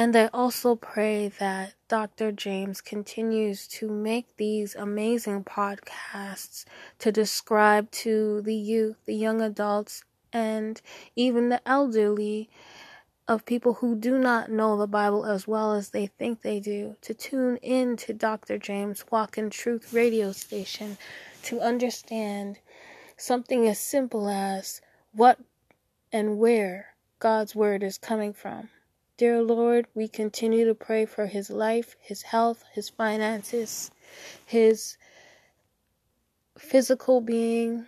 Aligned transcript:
And 0.00 0.16
I 0.16 0.30
also 0.32 0.76
pray 0.76 1.28
that 1.28 1.74
Dr. 1.86 2.32
James 2.32 2.80
continues 2.80 3.68
to 3.68 3.86
make 3.86 4.34
these 4.38 4.74
amazing 4.74 5.44
podcasts 5.44 6.64
to 7.00 7.12
describe 7.12 7.90
to 7.90 8.40
the 8.40 8.54
youth, 8.54 8.96
the 9.04 9.14
young 9.14 9.42
adults, 9.42 10.02
and 10.32 10.80
even 11.16 11.50
the 11.50 11.60
elderly 11.68 12.48
of 13.28 13.44
people 13.44 13.74
who 13.74 13.94
do 13.94 14.16
not 14.16 14.50
know 14.50 14.78
the 14.78 14.86
Bible 14.86 15.26
as 15.26 15.46
well 15.46 15.74
as 15.74 15.90
they 15.90 16.06
think 16.06 16.40
they 16.40 16.60
do 16.60 16.96
to 17.02 17.12
tune 17.12 17.58
in 17.58 17.98
to 17.98 18.14
Dr. 18.14 18.56
James 18.56 19.04
Walk 19.10 19.36
in 19.36 19.50
Truth 19.50 19.92
radio 19.92 20.32
station 20.32 20.96
to 21.42 21.60
understand 21.60 22.58
something 23.18 23.68
as 23.68 23.78
simple 23.78 24.30
as 24.30 24.80
what 25.12 25.38
and 26.10 26.38
where 26.38 26.94
God's 27.18 27.54
word 27.54 27.82
is 27.82 27.98
coming 27.98 28.32
from. 28.32 28.70
Dear 29.20 29.42
Lord, 29.42 29.86
we 29.94 30.08
continue 30.08 30.64
to 30.64 30.74
pray 30.74 31.04
for 31.04 31.26
his 31.26 31.50
life, 31.50 31.94
his 32.00 32.22
health, 32.22 32.64
his 32.72 32.88
finances, 32.88 33.90
his 34.46 34.96
physical 36.56 37.20
being 37.20 37.86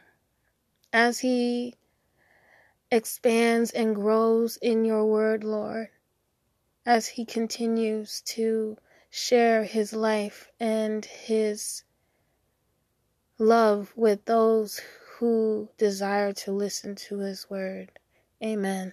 as 0.93 1.21
he 1.21 1.75
expands 2.91 3.71
and 3.71 3.97
grows 3.97 4.59
in 4.59 4.85
your 4.85 5.07
word, 5.07 5.43
Lord, 5.43 5.89
as 6.85 7.07
he 7.07 7.25
continues 7.25 8.21
to 8.37 8.77
share 9.09 9.65
his 9.65 9.95
life 9.95 10.51
and 10.61 11.03
his 11.03 11.83
love 13.39 13.91
with 13.97 14.27
those 14.27 14.83
who 15.17 15.71
desire 15.79 16.35
to 16.35 16.53
listen 16.53 16.95
to 17.09 17.21
his 17.21 17.49
word. 17.49 17.91
Amen. 18.45 18.93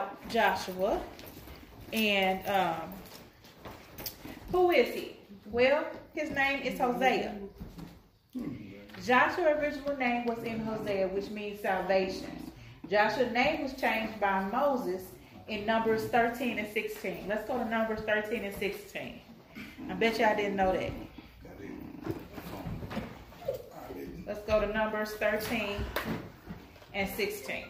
About 0.00 0.28
Joshua. 0.28 1.00
And 1.92 2.46
um, 2.46 2.92
who 4.52 4.70
is 4.70 4.94
he? 4.94 5.16
Well, 5.46 5.84
his 6.14 6.30
name 6.30 6.62
is 6.62 6.78
Hosea. 6.78 7.36
Joshua's 9.04 9.58
original 9.60 9.96
name 9.96 10.26
was 10.26 10.38
in 10.44 10.60
Hosea, 10.60 11.08
which 11.08 11.30
means 11.30 11.60
salvation. 11.60 12.52
Joshua's 12.88 13.32
name 13.32 13.62
was 13.62 13.74
changed 13.74 14.20
by 14.20 14.44
Moses 14.50 15.02
in 15.48 15.66
Numbers 15.66 16.04
13 16.04 16.58
and 16.58 16.72
16. 16.72 17.24
Let's 17.28 17.46
go 17.46 17.58
to 17.58 17.64
Numbers 17.64 18.00
13 18.00 18.44
and 18.44 18.54
16. 18.54 19.20
I 19.88 19.94
bet 19.94 20.20
I 20.20 20.34
didn't 20.34 20.56
know 20.56 20.72
that. 20.72 20.92
Let's 24.26 24.40
go 24.46 24.60
to 24.60 24.72
Numbers 24.72 25.12
13 25.12 25.76
and 26.94 27.08
16. 27.16 27.64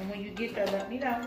And 0.00 0.08
when 0.08 0.22
you 0.22 0.30
get 0.30 0.54
there, 0.54 0.66
let 0.66 0.88
me 0.88 0.96
know. 0.96 1.20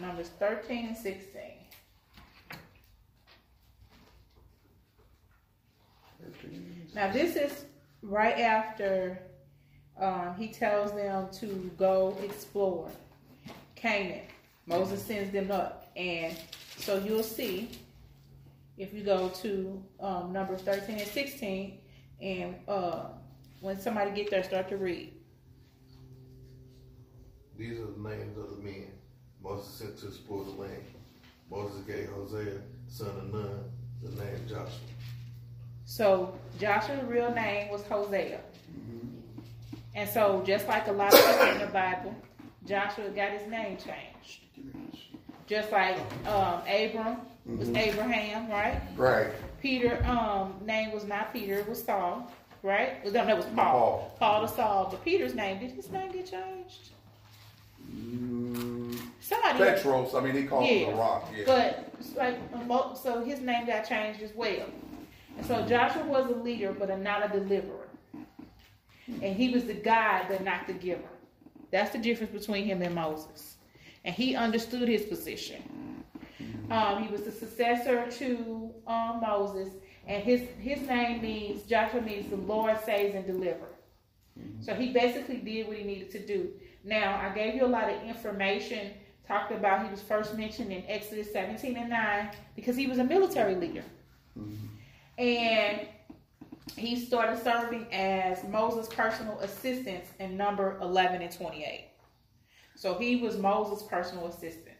Numbers 0.00 0.30
13 0.38 0.86
and 0.86 0.96
16. 0.96 1.42
Now, 6.94 7.12
this 7.12 7.36
is 7.36 7.66
right 8.00 8.38
after 8.38 9.18
um, 10.00 10.34
he 10.38 10.48
tells 10.48 10.92
them 10.92 11.28
to 11.32 11.70
go 11.76 12.16
explore 12.22 12.90
Canaan. 13.74 14.22
Moses 14.64 15.02
sends 15.02 15.30
them 15.32 15.50
up, 15.50 15.90
and 15.96 16.34
so 16.78 16.98
you'll 16.98 17.22
see 17.22 17.68
if 18.78 18.94
you 18.94 19.02
go 19.02 19.28
to 19.28 19.82
um, 20.00 20.32
Numbers 20.32 20.62
13 20.62 20.98
and 20.98 21.08
16, 21.08 21.78
and 22.24 22.54
uh, 22.66 23.04
when 23.60 23.78
somebody 23.78 24.10
get 24.10 24.30
there, 24.30 24.42
start 24.42 24.68
to 24.70 24.76
read. 24.76 25.12
These 27.56 27.78
are 27.78 27.86
the 27.86 28.08
names 28.08 28.36
of 28.38 28.56
the 28.56 28.62
men 28.62 28.88
Moses 29.42 29.74
sent 29.74 29.98
to 29.98 30.06
explore 30.08 30.42
the 30.44 30.50
land. 30.52 30.82
Moses 31.50 31.82
gave 31.82 32.08
Hosea, 32.08 32.60
son 32.88 33.08
of 33.08 33.32
Nun, 33.32 33.64
the 34.02 34.10
name 34.10 34.40
Joshua. 34.48 34.72
So 35.84 36.34
Joshua's 36.58 37.04
real 37.04 37.32
name 37.32 37.70
was 37.70 37.82
Hosea. 37.82 38.40
Mm-hmm. 38.72 39.40
And 39.94 40.08
so 40.08 40.42
just 40.46 40.66
like 40.66 40.88
a 40.88 40.92
lot 40.92 41.12
of 41.12 41.20
people 41.20 41.46
in 41.48 41.58
the 41.58 41.66
Bible, 41.66 42.16
Joshua 42.66 43.10
got 43.10 43.32
his 43.32 43.46
name 43.50 43.76
changed. 43.76 44.40
Just 45.46 45.70
like 45.70 45.98
um, 46.26 46.62
Abram 46.62 47.18
was 47.44 47.68
mm-hmm. 47.68 47.76
Abraham, 47.76 48.48
right? 48.48 48.80
Right. 48.96 49.28
Peter, 49.64 50.04
um, 50.04 50.54
name 50.66 50.92
was 50.92 51.04
not 51.04 51.32
Peter, 51.32 51.54
it 51.54 51.66
was 51.66 51.82
Saul, 51.82 52.30
right? 52.62 53.02
No, 53.02 53.10
that 53.10 53.34
was 53.34 53.46
Paul. 53.46 53.54
Paul. 53.56 54.16
Paul 54.18 54.46
to 54.46 54.54
Saul. 54.54 54.88
But 54.90 55.02
Peter's 55.02 55.34
name, 55.34 55.58
did 55.58 55.70
his 55.70 55.90
name 55.90 56.12
get 56.12 56.30
changed? 56.30 56.90
Mm, 57.90 58.94
Somebody. 59.20 59.58
Petros, 59.58 60.14
I 60.14 60.20
mean, 60.20 60.34
he 60.34 60.44
called 60.44 60.66
him 60.66 60.90
the 60.90 60.96
rock, 60.96 61.32
yeah. 61.34 61.44
But, 61.46 61.94
like, 62.14 62.36
so 63.02 63.24
his 63.24 63.40
name 63.40 63.66
got 63.66 63.88
changed 63.88 64.20
as 64.20 64.34
well. 64.34 64.66
And 65.38 65.46
so 65.46 65.64
Joshua 65.66 66.04
was 66.04 66.26
a 66.30 66.34
leader, 66.34 66.72
but 66.78 66.96
not 67.00 67.24
a 67.24 67.38
deliverer. 67.40 67.88
And 69.22 69.34
he 69.34 69.48
was 69.48 69.64
the 69.64 69.74
guide, 69.74 70.26
but 70.28 70.44
not 70.44 70.66
the 70.66 70.74
giver. 70.74 71.00
That's 71.70 71.90
the 71.90 71.98
difference 71.98 72.32
between 72.32 72.66
him 72.66 72.82
and 72.82 72.94
Moses 72.94 73.54
and 74.04 74.14
he 74.14 74.36
understood 74.36 74.88
his 74.88 75.02
position. 75.02 75.62
Um, 76.70 77.02
he 77.02 77.10
was 77.10 77.22
the 77.22 77.32
successor 77.32 78.06
to 78.18 78.63
um, 78.86 79.20
Moses, 79.20 79.68
and 80.06 80.22
his 80.22 80.42
his 80.58 80.80
name 80.82 81.22
means 81.22 81.62
Joshua 81.62 82.00
means 82.00 82.28
the 82.28 82.36
Lord 82.36 82.78
saves 82.84 83.14
and 83.14 83.26
delivers. 83.26 83.74
So 84.60 84.74
he 84.74 84.92
basically 84.92 85.36
did 85.36 85.68
what 85.68 85.76
he 85.76 85.84
needed 85.84 86.10
to 86.12 86.26
do. 86.26 86.50
Now 86.82 87.20
I 87.22 87.32
gave 87.34 87.54
you 87.54 87.64
a 87.64 87.68
lot 87.68 87.88
of 87.88 88.02
information. 88.02 88.92
Talked 89.26 89.52
about 89.52 89.84
he 89.84 89.90
was 89.90 90.02
first 90.02 90.36
mentioned 90.36 90.72
in 90.72 90.84
Exodus 90.86 91.32
17 91.32 91.76
and 91.76 91.88
9 91.88 92.30
because 92.56 92.76
he 92.76 92.86
was 92.86 92.98
a 92.98 93.04
military 93.04 93.54
leader. 93.54 93.84
Mm-hmm. 94.38 95.22
And 95.22 95.86
he 96.76 96.96
started 96.96 97.42
serving 97.42 97.86
as 97.92 98.44
Moses' 98.44 98.88
personal 98.88 99.38
assistant 99.40 100.04
in 100.18 100.36
number 100.36 100.78
11 100.82 101.22
and 101.22 101.32
28. 101.32 101.86
So 102.74 102.94
he 102.94 103.16
was 103.16 103.38
Moses' 103.38 103.82
personal 103.84 104.26
assistant. 104.26 104.73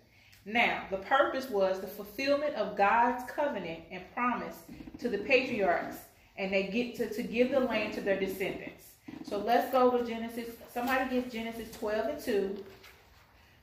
Now, 0.46 0.84
the 0.90 0.98
purpose 0.98 1.48
was 1.48 1.80
the 1.80 1.86
fulfillment 1.86 2.54
of 2.54 2.76
God's 2.76 3.24
covenant 3.30 3.80
and 3.90 4.02
promise 4.12 4.56
to 4.98 5.08
the 5.08 5.18
patriarchs, 5.18 5.96
and 6.36 6.52
they 6.52 6.64
get 6.64 6.96
to, 6.96 7.14
to 7.14 7.22
give 7.22 7.50
the 7.50 7.60
land 7.60 7.94
to 7.94 8.02
their 8.02 8.20
descendants. 8.20 8.90
So 9.24 9.38
let's 9.38 9.72
go 9.72 9.96
to 9.96 10.04
Genesis. 10.04 10.54
Somebody 10.72 11.08
get 11.08 11.32
Genesis 11.32 11.70
12 11.76 12.06
and 12.06 12.20
2. 12.20 12.64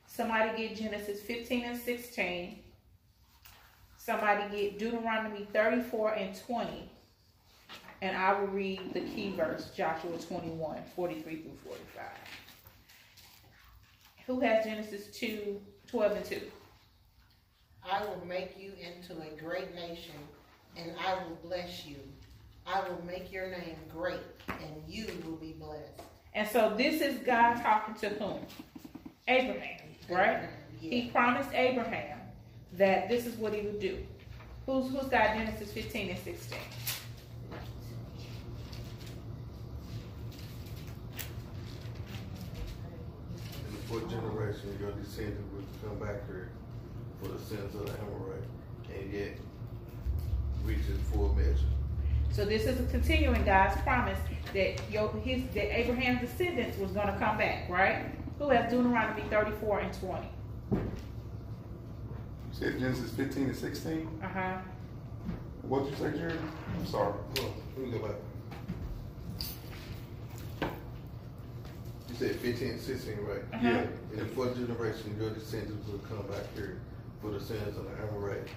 Somebody 0.06 0.56
get 0.56 0.76
Genesis 0.76 1.20
15 1.20 1.64
and 1.64 1.78
16. 1.78 2.58
Somebody 3.96 4.42
get 4.50 4.78
Deuteronomy 4.78 5.46
34 5.52 6.14
and 6.14 6.36
20. 6.46 6.90
And 8.02 8.16
I 8.16 8.38
will 8.40 8.48
read 8.48 8.92
the 8.92 9.00
key 9.00 9.32
verse, 9.36 9.70
Joshua 9.76 10.18
21, 10.18 10.78
43 10.96 11.22
through 11.22 11.52
45. 11.64 12.02
Who 14.26 14.40
has 14.40 14.64
Genesis 14.64 15.06
2, 15.16 15.60
12 15.86 16.12
and 16.12 16.24
2? 16.24 16.40
I 17.84 18.04
will 18.04 18.24
make 18.26 18.56
you 18.58 18.72
into 18.80 19.20
a 19.20 19.40
great 19.40 19.74
nation, 19.74 20.14
and 20.76 20.92
I 21.04 21.14
will 21.14 21.36
bless 21.42 21.84
you. 21.84 21.96
I 22.66 22.80
will 22.88 23.04
make 23.04 23.32
your 23.32 23.50
name 23.50 23.76
great, 23.92 24.20
and 24.48 24.82
you 24.86 25.06
will 25.24 25.36
be 25.36 25.52
blessed. 25.58 26.00
And 26.34 26.48
so 26.48 26.74
this 26.76 27.02
is 27.02 27.18
God 27.18 27.56
talking 27.56 27.94
to 27.96 28.08
whom? 28.10 28.40
Abraham, 29.26 29.80
right? 30.08 30.48
Yeah. 30.80 30.90
He 30.90 31.10
promised 31.10 31.50
Abraham 31.54 32.18
that 32.74 33.08
this 33.08 33.26
is 33.26 33.36
what 33.36 33.52
he 33.52 33.62
would 33.62 33.80
do. 33.80 33.98
Who's 34.66 34.90
who's 34.92 35.08
God? 35.08 35.34
Genesis 35.34 35.72
15 35.72 36.10
and 36.10 36.18
16? 36.20 36.58
In 43.68 43.74
the 43.74 43.82
fourth 43.88 44.08
generation, 44.08 44.78
your 44.80 44.92
descendant 44.92 45.44
will 45.52 45.88
come 45.88 45.98
back 45.98 46.26
here 46.26 46.52
for 47.22 47.28
the 47.28 47.38
sins 47.38 47.74
of 47.74 47.86
the 47.86 47.92
Amorite, 48.00 48.42
and 48.94 49.12
yet 49.12 49.36
reaches 50.64 50.98
full 51.12 51.34
measure. 51.34 51.66
So 52.30 52.44
this 52.44 52.64
is 52.64 52.80
a 52.80 52.84
continuing 52.90 53.44
God's 53.44 53.80
promise 53.82 54.18
that 54.54 54.80
your 54.90 55.12
his 55.24 55.44
that 55.54 55.78
Abraham's 55.78 56.20
descendants 56.20 56.78
was 56.78 56.90
gonna 56.92 57.16
come 57.18 57.38
back, 57.38 57.68
right? 57.68 58.06
Who 58.38 58.48
has 58.48 58.70
Deuteronomy 58.70 59.22
34 59.30 59.80
and 59.80 59.92
20? 60.00 60.28
You 60.72 60.80
said 62.50 62.78
Genesis 62.78 63.10
15 63.12 63.44
and 63.44 63.56
16? 63.56 64.20
Uh-huh. 64.22 64.58
What'd 65.62 65.90
you 65.90 65.96
say, 65.96 66.18
Jerry? 66.18 66.38
I'm 66.78 66.86
sorry. 66.86 67.14
Well, 67.36 67.54
let 67.76 67.86
me 67.86 67.98
go 67.98 68.08
back. 68.08 68.16
You 72.08 72.14
said 72.18 72.36
fifteen 72.36 72.70
and 72.72 72.80
sixteen, 72.80 73.18
right? 73.24 73.42
Uh-huh. 73.54 73.68
Yeah. 73.68 73.86
In 74.12 74.18
the 74.18 74.26
fourth 74.26 74.54
generation, 74.54 75.16
your 75.18 75.30
descendants 75.30 75.88
will 75.88 75.98
come 76.00 76.26
back 76.26 76.52
here 76.54 76.78
for 77.22 77.30
the 77.30 77.40
sins 77.40 77.76
of 77.78 77.84
the 77.84 77.90
Amorite. 78.02 78.48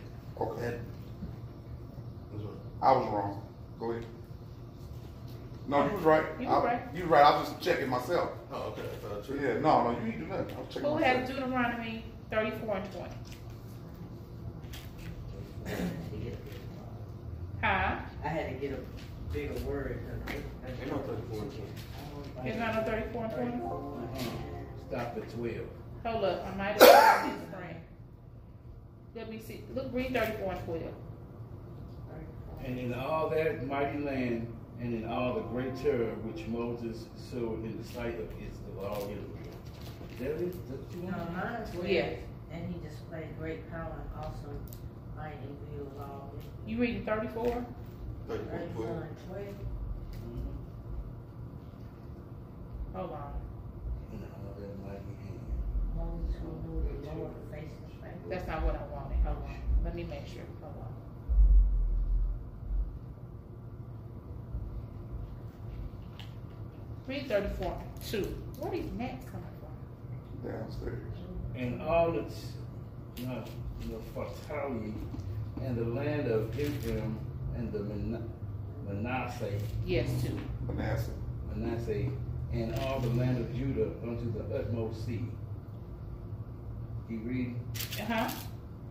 Okay. 0.42 0.66
And- 0.68 0.80
I 2.82 2.92
was 2.92 3.08
wrong. 3.08 3.42
Go 3.80 3.92
ahead. 3.92 4.06
No, 5.68 5.86
you 5.86 5.94
was 5.94 6.04
right. 6.04 6.24
You 6.40 6.48
was 6.48 6.64
I- 6.64 6.66
right. 6.66 6.82
You 6.94 7.02
was 7.04 7.12
right. 7.12 7.26
I 7.26 7.40
was 7.40 7.50
just 7.50 7.62
checking 7.62 7.90
myself. 7.90 8.32
Oh, 8.52 8.74
okay, 8.78 8.82
I 8.84 9.08
thought 9.08 9.30
you. 9.30 9.36
Yeah, 9.42 9.60
no, 9.60 9.92
no, 9.92 10.00
you 10.00 10.06
ain't 10.12 10.20
do 10.20 10.26
nothing. 10.28 10.56
I 10.56 10.60
was 10.60 10.68
checking 10.70 10.90
Who 10.90 10.96
myself. 11.00 11.18
has 11.20 11.30
Deuteronomy 11.30 12.04
34 12.32 12.76
and 12.78 12.92
20? 12.92 13.10
Huh? 17.64 17.96
I 18.24 18.28
had 18.28 18.50
to 18.50 18.68
get 18.68 18.78
a 18.78 19.34
bigger 19.34 19.54
word. 19.66 20.00
Ain't 20.28 20.92
no 20.92 20.98
thirty-four 21.00 21.42
and 21.42 21.52
twenty. 21.52 22.50
It's 22.50 22.58
not 22.60 22.76
on 22.78 22.84
34 22.86 23.26
and 23.26 23.34
20? 23.34 24.32
Stop 24.90 25.18
at 25.18 25.30
twelve. 25.32 25.68
Hold 26.06 26.26
up, 26.26 26.46
I 26.46 26.56
might 26.58 26.82
have 26.82 27.24
on 27.24 27.30
this 27.30 27.40
screen. 27.50 27.55
Let 29.16 29.30
me 29.30 29.40
see. 29.40 29.64
Look, 29.74 29.88
read 29.94 30.14
34 30.14 30.52
and 30.54 30.66
12. 30.66 30.82
And 32.66 32.80
in 32.80 32.94
all 32.94 33.30
that 33.30 33.66
mighty 33.68 34.00
land, 34.00 34.48
and 34.82 34.94
in 34.94 35.06
all 35.10 35.36
the 35.36 35.42
great 35.42 35.76
terror 35.78 36.12
which 36.26 36.46
Moses 36.48 37.06
sowed 37.16 37.64
in 37.64 37.78
the 37.82 37.88
sight 37.88 38.20
of 38.20 38.30
his 38.32 38.52
of 38.76 38.84
all 38.84 39.04
Israel. 39.04 39.56
Is 40.12 40.20
that 40.20 40.32
it? 40.32 40.42
Is 40.42 40.56
that 40.70 40.80
you 40.98 41.04
No, 41.04 41.18
mine's 41.32 41.74
where, 41.76 41.88
Yeah. 41.88 42.10
and 42.52 42.74
he 42.74 42.80
displayed 42.88 43.38
great 43.40 43.70
power 43.72 43.94
and 44.02 44.10
awesome 44.26 44.60
might 45.16 45.34
in 45.44 45.56
view 45.72 45.88
of 45.96 46.02
all 46.02 46.32
this. 46.36 46.46
You 46.68 46.78
reading 46.80 47.06
34? 47.06 47.66
Thirty-four, 48.28 48.58
Right, 48.58 48.74
twelve. 48.74 48.90
son, 48.90 49.16
twelve. 49.30 49.56
Mhm. 50.26 50.56
Hold 52.96 53.12
on. 53.12 53.34
In 54.12 54.20
that 54.22 54.32
mighty 54.84 55.14
hand. 55.24 55.40
Moses 55.96 56.36
who 56.42 56.48
knew 56.68 56.82
the 57.06 57.14
Lord 57.14 57.32
face 57.52 57.70
to 57.70 57.82
face. 57.85 57.85
That's 58.30 58.48
not 58.48 58.64
what 58.64 58.76
I 58.76 58.84
wanted. 58.94 59.18
Hold 59.24 59.38
on. 59.38 59.56
Let 59.84 59.96
me 59.96 60.04
make 60.04 60.26
sure. 60.28 60.44
Hold 60.62 60.74
on. 60.82 60.94
Read 67.08 67.28
34 67.28 67.84
2. 68.10 68.22
Where 68.60 68.72
are 68.72 68.76
these 68.76 68.92
gnats 68.98 69.26
coming 69.30 69.46
from? 69.60 70.52
Downstairs. 70.52 71.02
And 71.56 71.82
all 71.82 72.18
its, 72.18 72.48
no, 73.24 73.44
Naphtali, 73.88 74.94
and 75.64 75.78
the 75.78 75.86
land 75.86 76.28
of 76.30 76.60
Ephraim, 76.60 77.18
and 77.56 77.72
the 77.72 77.80
Mana- 77.80 78.24
Manasseh, 78.86 79.60
Yes, 79.86 80.10
2. 80.24 80.38
Manasseh. 80.74 81.12
Manasseh, 81.56 82.10
and 82.52 82.76
all 82.80 83.00
the 83.00 83.10
land 83.10 83.38
of 83.38 83.56
Judah 83.56 83.92
unto 84.04 84.32
the 84.34 84.56
utmost 84.60 85.06
sea. 85.06 85.24
He 87.10 87.18
read, 87.18 87.56
Uh 88.00 88.06
huh. 88.06 88.30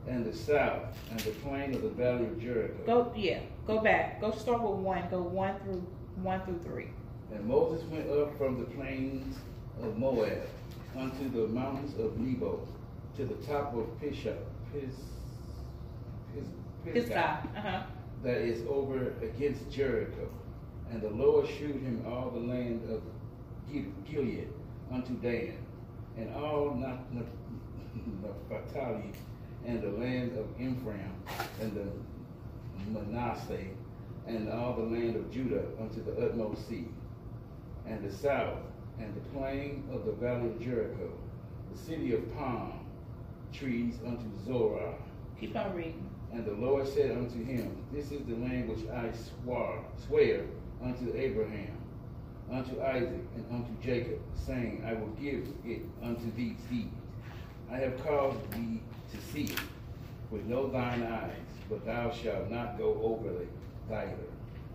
and 0.06 0.24
the 0.24 0.36
south, 0.36 0.96
and 1.10 1.18
the 1.20 1.30
plain 1.30 1.74
of 1.74 1.82
the 1.82 1.88
valley 1.90 2.26
of 2.26 2.40
Jericho. 2.40 2.74
Go, 2.86 3.12
yeah. 3.16 3.40
Go 3.66 3.80
back. 3.80 4.20
Go 4.20 4.30
start 4.32 4.62
with 4.62 4.74
1. 4.78 5.08
Go 5.10 5.22
1 5.22 5.54
through 5.60 5.86
1 6.22 6.40
through 6.42 6.60
3. 6.62 6.86
And 7.34 7.44
Moses 7.46 7.82
went 7.88 8.08
up 8.10 8.36
from 8.38 8.58
the 8.58 8.64
plains 8.66 9.36
of 9.82 9.98
Moab 9.98 10.42
unto 10.96 11.28
the 11.30 11.48
mountains 11.48 11.98
of 11.98 12.18
Nebo, 12.18 12.60
to 13.16 13.24
the 13.24 13.34
top 13.46 13.74
of 13.74 13.86
Pisgah, 14.00 14.36
Pis, 14.72 14.94
Pis, 16.34 16.44
This 16.94 17.08
guy. 17.08 17.38
Uh 17.56 17.60
huh. 17.60 17.82
that 18.22 18.36
is 18.38 18.64
over 18.68 19.14
against 19.22 19.70
Jericho. 19.70 20.28
And 20.92 21.00
the 21.02 21.10
Lord 21.10 21.48
shewed 21.48 21.80
him 21.82 22.04
all 22.06 22.30
the 22.30 22.38
land 22.40 22.88
of 22.90 23.02
Gilead 24.06 24.48
unto 24.92 25.14
Dan, 25.14 25.56
and 26.16 26.32
all 26.34 26.70
Naph- 26.70 27.26
Naph- 28.22 28.50
Naphtali, 28.50 29.12
and 29.64 29.82
the 29.82 29.90
land 29.90 30.36
of 30.38 30.46
Ephraim, 30.60 31.12
and 31.60 31.72
the 31.74 33.00
Manasseh, 33.00 33.68
and 34.26 34.48
all 34.50 34.74
the 34.74 34.82
land 34.82 35.16
of 35.16 35.30
Judah 35.30 35.64
unto 35.80 36.02
the 36.04 36.12
utmost 36.26 36.68
sea, 36.68 36.86
and 37.86 38.02
the 38.02 38.12
south, 38.14 38.58
and 38.98 39.14
the 39.14 39.20
plain 39.30 39.84
of 39.92 40.04
the 40.04 40.12
valley 40.12 40.48
of 40.48 40.60
Jericho, 40.60 41.12
the 41.72 41.78
city 41.78 42.12
of 42.14 42.34
palm 42.36 42.80
trees 43.52 43.98
unto 44.06 44.24
Zorah. 44.44 44.94
Keep 45.40 45.56
on 45.56 45.74
reading. 45.74 46.10
And 46.32 46.44
the 46.44 46.52
Lord 46.52 46.86
said 46.88 47.12
unto 47.12 47.44
him, 47.44 47.76
This 47.92 48.10
is 48.10 48.24
the 48.26 48.34
land 48.34 48.68
which 48.68 48.88
I 48.90 49.12
swore, 49.12 49.84
swear 50.06 50.44
unto 50.82 51.14
Abraham, 51.14 51.76
unto 52.50 52.82
Isaac, 52.82 53.22
and 53.36 53.46
unto 53.52 53.70
Jacob, 53.82 54.18
saying, 54.34 54.84
I 54.86 54.94
will 54.94 55.12
give 55.20 55.46
it 55.64 55.82
unto 56.02 56.34
thee 56.34 56.56
seed. 56.68 56.90
I 57.70 57.76
have 57.78 58.04
caused 58.04 58.50
thee 58.52 58.80
to 59.12 59.32
see 59.32 59.44
it 59.44 59.60
with 60.30 60.44
no 60.46 60.68
thine 60.68 61.02
eyes, 61.02 61.32
but 61.68 61.84
thou 61.84 62.10
shalt 62.10 62.50
not 62.50 62.78
go 62.78 63.00
over 63.02 63.42
it 63.42 63.48
thither. 63.88 64.12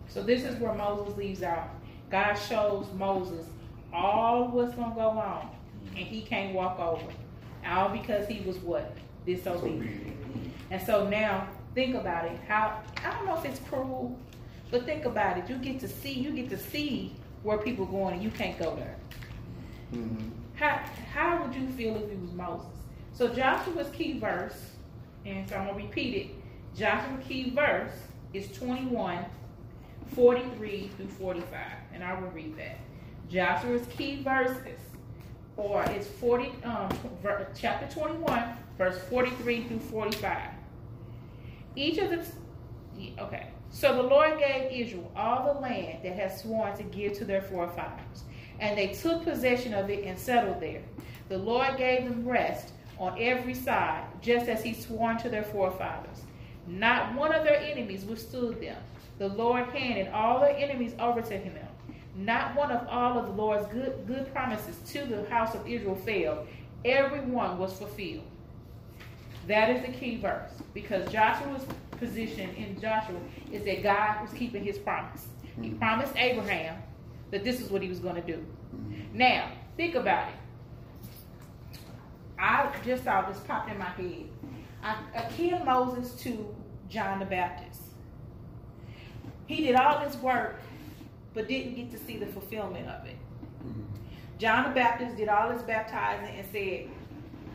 So 0.08 0.24
this 0.24 0.44
is 0.44 0.60
where 0.60 0.74
Moses 0.74 1.16
leaves 1.18 1.44
out. 1.44 1.70
God 2.10 2.34
shows 2.34 2.88
Moses 2.98 3.46
all 3.94 4.50
what's 4.50 4.74
gonna 4.74 4.96
go 4.96 5.10
on, 5.10 5.50
and 5.96 6.06
he 6.06 6.22
can't 6.22 6.54
walk 6.54 6.80
over. 6.80 7.06
All 7.66 7.90
because 7.90 8.28
he 8.28 8.42
was 8.42 8.58
what 8.58 8.96
disobedient. 9.26 10.16
And 10.72 10.82
so 10.82 11.08
now 11.08 11.48
think 11.76 11.96
about 11.96 12.26
it. 12.26 12.40
How 12.48 12.82
I 13.04 13.12
don't 13.12 13.26
know 13.26 13.38
if 13.38 13.46
it's 13.46 13.60
cruel, 13.68 14.18
but 14.72 14.86
think 14.86 15.06
about 15.06 15.38
it. 15.38 15.50
You 15.50 15.58
get 15.58 15.80
to 15.82 15.88
see, 15.88 16.14
you 16.14 16.32
get 16.32 16.50
to 16.50 16.58
see 16.58 17.16
where 17.44 17.58
people 17.58 17.86
going, 17.86 18.16
and 18.16 18.24
you 18.24 18.30
can't 18.32 18.58
go 18.58 18.76
there. 18.76 18.96
Mm-hmm. 19.94 20.30
How 20.56 20.82
how 21.14 21.44
would 21.44 21.56
you 21.56 21.68
feel 21.70 21.96
if 21.96 22.10
it 22.10 22.20
was 22.20 22.32
Moses? 22.34 22.79
So 23.14 23.28
Joshua's 23.28 23.90
key 23.92 24.20
verse, 24.20 24.72
and 25.26 25.48
so 25.50 25.56
I'm 25.56 25.68
gonna 25.68 25.78
repeat 25.78 26.14
it. 26.16 26.78
Joshua's 26.78 27.26
key 27.28 27.50
verse 27.50 27.92
is 28.34 28.52
21, 28.54 29.26
43 30.16 30.92
through 30.96 31.08
45, 31.08 31.60
and 31.94 32.04
I 32.04 32.20
will 32.20 32.30
read 32.30 32.58
that. 32.58 32.78
Joshua's 33.30 33.86
key 33.88 34.24
verses, 34.24 34.80
or 35.58 35.84
it's 35.86 36.08
40, 36.08 36.52
um, 36.64 36.90
chapter 37.56 37.88
21, 37.94 38.44
verse 38.78 38.98
43 39.10 39.64
through 39.66 39.80
45. 39.80 40.38
Each 41.76 41.98
of 41.98 42.10
the 42.10 42.26
okay. 43.20 43.48
So 43.70 43.96
the 43.96 44.04
Lord 44.04 44.40
gave 44.40 44.72
Israel 44.72 45.12
all 45.16 45.54
the 45.54 45.60
land 45.60 46.00
that 46.04 46.16
had 46.16 46.38
sworn 46.38 46.76
to 46.78 46.84
give 46.84 47.14
to 47.20 47.26
their 47.26 47.42
forefathers, 47.42 48.24
and 48.60 48.78
they 48.78 48.88
took 48.88 49.24
possession 49.24 49.74
of 49.74 49.90
it 49.90 50.06
and 50.06 50.18
settled 50.18 50.60
there. 50.60 50.82
The 51.28 51.38
Lord 51.38 51.78
gave 51.78 52.06
them 52.06 52.28
rest 52.28 52.72
on 53.00 53.20
every 53.20 53.54
side, 53.54 54.04
just 54.22 54.48
as 54.48 54.64
he 54.64 54.74
swore 54.74 55.14
to 55.16 55.30
their 55.30 55.44
forefathers. 55.44 56.22
Not 56.68 57.16
one 57.16 57.34
of 57.34 57.44
their 57.44 57.60
enemies 57.60 58.06
withstood 58.06 58.62
them. 58.62 58.78
The 59.18 59.30
Lord 59.30 59.66
handed 59.70 60.10
all 60.10 60.40
their 60.40 60.56
enemies 60.56 60.94
over 61.00 61.22
to 61.22 61.38
him. 61.38 61.54
Not 62.16 62.56
one 62.56 62.72
of 62.72 62.88
all 62.88 63.18
of 63.18 63.28
the 63.28 63.32
Lord's 63.32 63.66
good, 63.68 64.06
good 64.06 64.32
promises 64.34 64.78
to 64.92 65.06
the 65.06 65.30
house 65.30 65.56
of 65.56 65.68
Israel 65.68 65.96
failed. 65.96 66.48
Every 66.84 67.22
one 67.22 67.58
was 67.58 67.74
fulfilled. 67.74 68.24
That 69.48 69.70
is 69.70 69.82
the 69.82 69.92
key 69.92 70.18
verse 70.18 70.52
because 70.74 71.12
Joshua's 71.12 71.66
position 71.92 72.50
in 72.56 72.80
Joshua 72.80 73.20
is 73.52 73.64
that 73.64 73.84
God 73.84 74.22
was 74.22 74.32
keeping 74.34 74.64
his 74.64 74.78
promise. 74.78 75.28
He 75.62 75.70
mm-hmm. 75.70 75.80
promised 75.80 76.14
Abraham 76.16 76.82
that 77.32 77.44
this 77.44 77.60
is 77.60 77.70
what 77.70 77.82
he 77.82 77.90
was 77.90 78.00
going 78.00 78.16
to 78.16 78.22
do. 78.22 78.46
Now, 79.14 79.52
think 79.78 79.96
about 79.96 80.30
it. 80.30 80.36
I 82.40 82.72
just 82.86 83.04
saw 83.04 83.30
this 83.30 83.40
popped 83.40 83.70
in 83.70 83.78
my 83.78 83.86
head. 83.86 84.30
I 84.82 84.96
akin 85.16 85.66
Moses 85.66 86.14
to 86.22 86.56
John 86.90 87.20
the 87.20 87.26
Baptist. 87.26 87.82
He 89.46 89.66
did 89.66 89.76
all 89.76 90.06
this 90.06 90.16
work, 90.18 90.62
but 91.34 91.48
didn't 91.48 91.76
get 91.76 91.92
to 91.92 91.98
see 91.98 92.18
the 92.18 92.28
fulfillment 92.28 92.88
of 92.88 93.06
it. 93.06 93.18
John 94.38 94.64
the 94.64 94.76
Baptist 94.76 95.18
did 95.18 95.28
all 95.28 95.52
this 95.52 95.62
baptizing 95.64 96.36
and 96.36 96.48
said, 96.52 96.90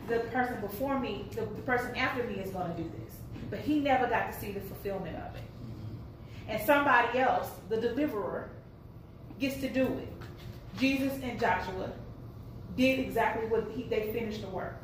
the 0.07 0.19
person 0.29 0.61
before 0.61 0.99
me, 0.99 1.25
the, 1.31 1.41
the 1.41 1.61
person 1.63 1.95
after 1.95 2.23
me 2.25 2.35
is 2.35 2.51
going 2.51 2.75
to 2.75 2.81
do 2.81 2.91
this. 3.03 3.15
But 3.49 3.59
he 3.59 3.79
never 3.79 4.07
got 4.07 4.31
to 4.31 4.39
see 4.39 4.51
the 4.51 4.59
fulfillment 4.59 5.15
of 5.15 5.35
it. 5.35 5.41
And 6.47 6.61
somebody 6.63 7.17
else, 7.17 7.49
the 7.69 7.77
deliverer, 7.77 8.49
gets 9.39 9.57
to 9.61 9.69
do 9.69 9.85
it. 9.85 10.13
Jesus 10.77 11.13
and 11.23 11.39
Joshua 11.39 11.91
did 12.75 12.99
exactly 12.99 13.47
what 13.47 13.69
he, 13.71 13.83
they 13.83 14.11
finished 14.13 14.41
the 14.41 14.47
work. 14.49 14.75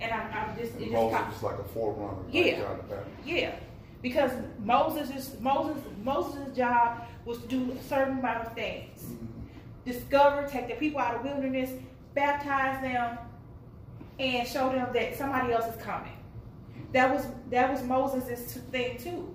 And 0.00 0.12
I, 0.12 0.18
I'm 0.18 0.58
just, 0.58 0.74
it 0.76 0.80
just 0.80 0.92
Moses 0.92 1.18
pop- 1.18 1.32
was 1.32 1.42
like 1.42 1.58
a 1.58 1.64
forerunner. 1.64 2.18
Yeah. 2.30 2.60
John 2.60 2.76
the 2.76 2.82
Baptist. 2.96 3.16
yeah, 3.26 3.54
because 4.02 4.30
Moses 4.58 5.10
is 5.10 5.40
Moses 5.40 5.82
Moses' 6.02 6.54
job 6.56 7.04
was 7.24 7.38
to 7.38 7.46
do 7.48 7.72
a 7.72 7.82
certain 7.88 8.18
amount 8.18 8.46
of 8.46 8.54
things. 8.54 9.00
Mm-hmm. 9.02 9.26
Discover, 9.86 10.48
take 10.48 10.68
the 10.68 10.74
people 10.74 11.00
out 11.00 11.16
of 11.16 11.24
wilderness, 11.24 11.70
baptize 12.14 12.82
them, 12.82 13.18
and 14.18 14.46
show 14.46 14.68
them 14.70 14.88
that 14.92 15.16
somebody 15.16 15.52
else 15.52 15.74
is 15.74 15.80
coming. 15.82 16.12
That 16.92 17.12
was 17.14 17.26
that 17.50 17.70
was 17.70 17.82
Moses' 17.82 18.54
thing 18.70 18.98
too. 18.98 19.34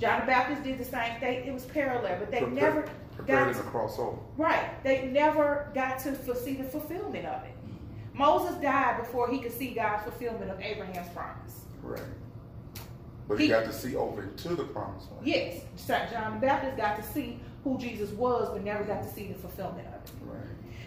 John 0.00 0.20
the 0.20 0.26
Baptist 0.26 0.62
did 0.64 0.78
the 0.78 0.84
same 0.84 1.18
thing. 1.20 1.46
It 1.46 1.54
was 1.54 1.64
parallel, 1.66 2.18
but 2.18 2.30
they 2.32 2.40
Prepare- 2.40 2.54
never 2.74 2.88
preparing 3.16 3.54
to 3.54 3.60
cross 3.62 3.98
over. 3.98 4.18
right. 4.36 4.82
They 4.84 5.06
never 5.06 5.70
got 5.74 5.98
to 6.00 6.14
see 6.36 6.54
the 6.54 6.64
fulfillment 6.64 7.26
of 7.26 7.42
it. 7.44 7.50
Moses 8.14 8.56
died 8.62 8.98
before 8.98 9.28
he 9.30 9.38
could 9.40 9.52
see 9.52 9.74
God's 9.74 10.02
fulfillment 10.04 10.50
of 10.50 10.60
Abraham's 10.60 11.08
promise. 11.10 11.64
Right. 11.82 12.00
But 13.28 13.38
he, 13.38 13.44
He- 13.46 13.50
got 13.50 13.64
to 13.64 13.72
see 13.72 13.96
over 13.96 14.22
into 14.22 14.54
the 14.54 14.64
promise. 14.64 15.04
land. 15.10 15.26
Yes, 15.26 15.60
St. 15.76 16.10
John 16.10 16.34
the 16.34 16.46
Baptist 16.46 16.76
got 16.76 16.96
to 16.96 17.02
see 17.02 17.40
who 17.64 17.76
Jesus 17.78 18.10
was, 18.10 18.48
but 18.50 18.62
never 18.62 18.84
got 18.84 19.02
to 19.02 19.08
see 19.12 19.26
the 19.28 19.34
fulfillment 19.34 19.86
of 19.88 19.94
it. 19.94 20.10
Right. 20.24 20.40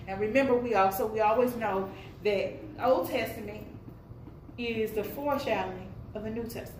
And 0.07 0.19
remember, 0.19 0.55
we 0.55 0.73
also 0.75 1.05
we 1.05 1.19
always 1.19 1.55
know 1.57 1.89
that 2.23 2.53
Old 2.83 3.09
Testament 3.09 3.65
is 4.57 4.91
the 4.91 5.03
foreshadowing 5.03 5.87
of 6.15 6.23
the 6.23 6.29
New 6.29 6.43
Testament. 6.43 6.78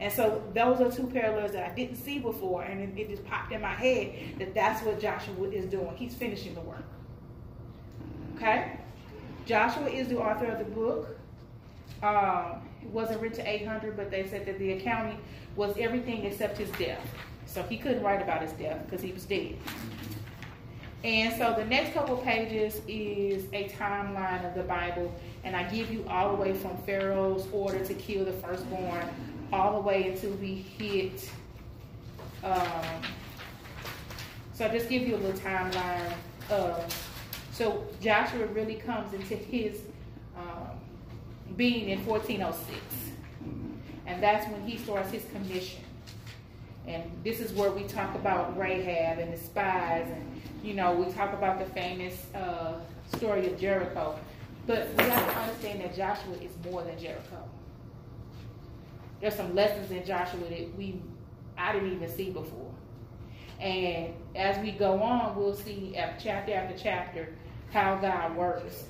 And 0.00 0.12
so 0.12 0.42
those 0.54 0.80
are 0.80 0.90
two 0.90 1.08
parallels 1.08 1.52
that 1.52 1.70
I 1.70 1.74
didn't 1.74 1.96
see 1.96 2.18
before, 2.18 2.62
and 2.62 2.80
it, 2.80 3.00
it 3.00 3.10
just 3.10 3.24
popped 3.24 3.52
in 3.52 3.60
my 3.60 3.74
head 3.74 4.12
that 4.38 4.54
that's 4.54 4.82
what 4.84 5.00
Joshua 5.00 5.48
is 5.48 5.66
doing. 5.66 5.94
He's 5.96 6.14
finishing 6.14 6.54
the 6.54 6.60
work. 6.60 6.84
Okay, 8.36 8.78
Joshua 9.44 9.88
is 9.88 10.08
the 10.08 10.18
author 10.18 10.46
of 10.46 10.58
the 10.58 10.64
book. 10.64 11.18
Um, 12.02 12.62
it 12.80 12.88
wasn't 12.90 13.20
written 13.20 13.38
to 13.38 13.48
800, 13.48 13.96
but 13.96 14.10
they 14.10 14.26
said 14.28 14.46
that 14.46 14.58
the 14.60 14.72
accounting 14.72 15.18
was 15.56 15.76
everything 15.78 16.24
except 16.24 16.58
his 16.58 16.70
death. 16.72 17.04
So 17.46 17.62
he 17.64 17.76
couldn't 17.78 18.02
write 18.02 18.22
about 18.22 18.42
his 18.42 18.52
death 18.52 18.84
because 18.84 19.02
he 19.02 19.10
was 19.10 19.24
dead. 19.24 19.56
And 21.02 21.36
so 21.36 21.54
the 21.56 21.64
next 21.64 21.94
couple 21.94 22.16
pages 22.18 22.80
is 22.86 23.46
a 23.52 23.68
timeline 23.68 24.46
of 24.46 24.54
the 24.54 24.64
Bible, 24.64 25.12
and 25.48 25.56
I 25.56 25.62
give 25.62 25.90
you 25.90 26.04
all 26.10 26.36
the 26.36 26.42
way 26.42 26.52
from 26.52 26.76
Pharaoh's 26.82 27.48
order 27.52 27.82
to 27.82 27.94
kill 27.94 28.26
the 28.26 28.34
firstborn, 28.34 29.02
all 29.50 29.80
the 29.80 29.80
way 29.80 30.10
until 30.10 30.32
we 30.32 30.56
hit. 30.56 31.30
Um, 32.44 33.00
so 34.52 34.66
I 34.66 34.68
just 34.68 34.90
give 34.90 35.08
you 35.08 35.16
a 35.16 35.16
little 35.16 35.40
timeline 35.40 36.12
of. 36.50 36.94
So 37.50 37.86
Joshua 37.98 38.44
really 38.48 38.74
comes 38.74 39.14
into 39.14 39.36
his 39.36 39.80
um, 40.36 40.68
being 41.56 41.88
in 41.88 42.04
1406, 42.04 42.78
and 44.06 44.22
that's 44.22 44.46
when 44.52 44.62
he 44.66 44.76
starts 44.76 45.10
his 45.10 45.24
commission. 45.32 45.80
And 46.86 47.04
this 47.24 47.40
is 47.40 47.52
where 47.54 47.70
we 47.70 47.84
talk 47.84 48.14
about 48.14 48.56
Rahab 48.58 49.18
and 49.18 49.32
the 49.32 49.38
spies, 49.38 50.06
and 50.10 50.42
you 50.62 50.74
know, 50.74 50.92
we 50.92 51.10
talk 51.10 51.32
about 51.32 51.58
the 51.58 51.64
famous 51.72 52.26
uh, 52.34 52.74
story 53.16 53.46
of 53.46 53.58
Jericho. 53.58 54.18
But 54.68 54.86
we 54.98 55.04
have 55.04 55.32
to 55.32 55.38
understand 55.40 55.80
that 55.80 55.96
Joshua 55.96 56.34
is 56.42 56.52
more 56.70 56.82
than 56.82 56.98
Jericho. 56.98 57.42
There's 59.18 59.34
some 59.34 59.54
lessons 59.54 59.90
in 59.90 60.04
Joshua 60.04 60.40
that 60.40 60.76
we 60.76 61.00
I 61.56 61.72
didn't 61.72 61.94
even 61.94 62.08
see 62.08 62.30
before. 62.30 62.70
And 63.58 64.12
as 64.36 64.62
we 64.62 64.72
go 64.72 65.02
on, 65.02 65.34
we'll 65.36 65.56
see 65.56 65.94
chapter 66.22 66.52
after 66.52 66.76
chapter 66.76 67.34
how 67.70 67.96
God 67.96 68.36
works 68.36 68.84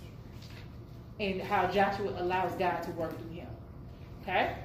and 1.20 1.40
how 1.40 1.68
Joshua 1.68 2.12
allows 2.18 2.52
God 2.58 2.82
to 2.82 2.90
work 2.90 3.16
through 3.16 3.36
him. 3.36 3.48
Okay? 4.22 4.56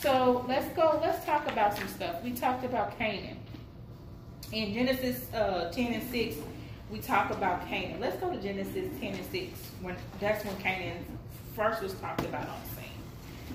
So 0.00 0.46
let's 0.48 0.74
go, 0.74 0.98
let's 1.02 1.24
talk 1.26 1.46
about 1.52 1.76
some 1.76 1.88
stuff. 1.88 2.22
We 2.24 2.32
talked 2.32 2.64
about 2.64 2.98
Canaan. 2.98 3.36
In 4.50 4.72
Genesis 4.72 5.32
uh, 5.34 5.70
10 5.70 5.92
and 5.92 6.10
6, 6.10 6.36
we 6.90 6.98
talk 6.98 7.30
about 7.30 7.66
Canaan. 7.68 8.00
Let's 8.00 8.16
go 8.16 8.30
to 8.30 8.40
Genesis 8.40 8.88
10 9.00 9.14
and 9.14 9.24
6. 9.30 9.58
When 9.80 9.96
that's 10.18 10.44
when 10.44 10.56
Canaan 10.58 11.04
first 11.54 11.82
was 11.82 11.94
talked 11.94 12.24
about 12.24 12.48
on 12.48 12.56
the 12.64 12.80
scene. 12.80 12.90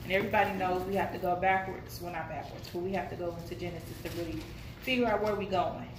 And 0.04 0.12
everybody 0.12 0.58
knows 0.58 0.84
we 0.84 0.96
have 0.96 1.12
to 1.14 1.18
go 1.20 1.36
backwards. 1.36 2.00
Well, 2.02 2.14
not 2.14 2.30
backwards, 2.30 2.70
but 2.72 2.82
we 2.82 2.92
have 2.94 3.10
to 3.10 3.16
go 3.16 3.36
into 3.42 3.56
Genesis 3.56 3.96
to 4.04 4.10
really 4.18 4.40
figure 4.82 5.08
out 5.08 5.22
where 5.22 5.36
we're 5.36 5.50
going. 5.50 5.90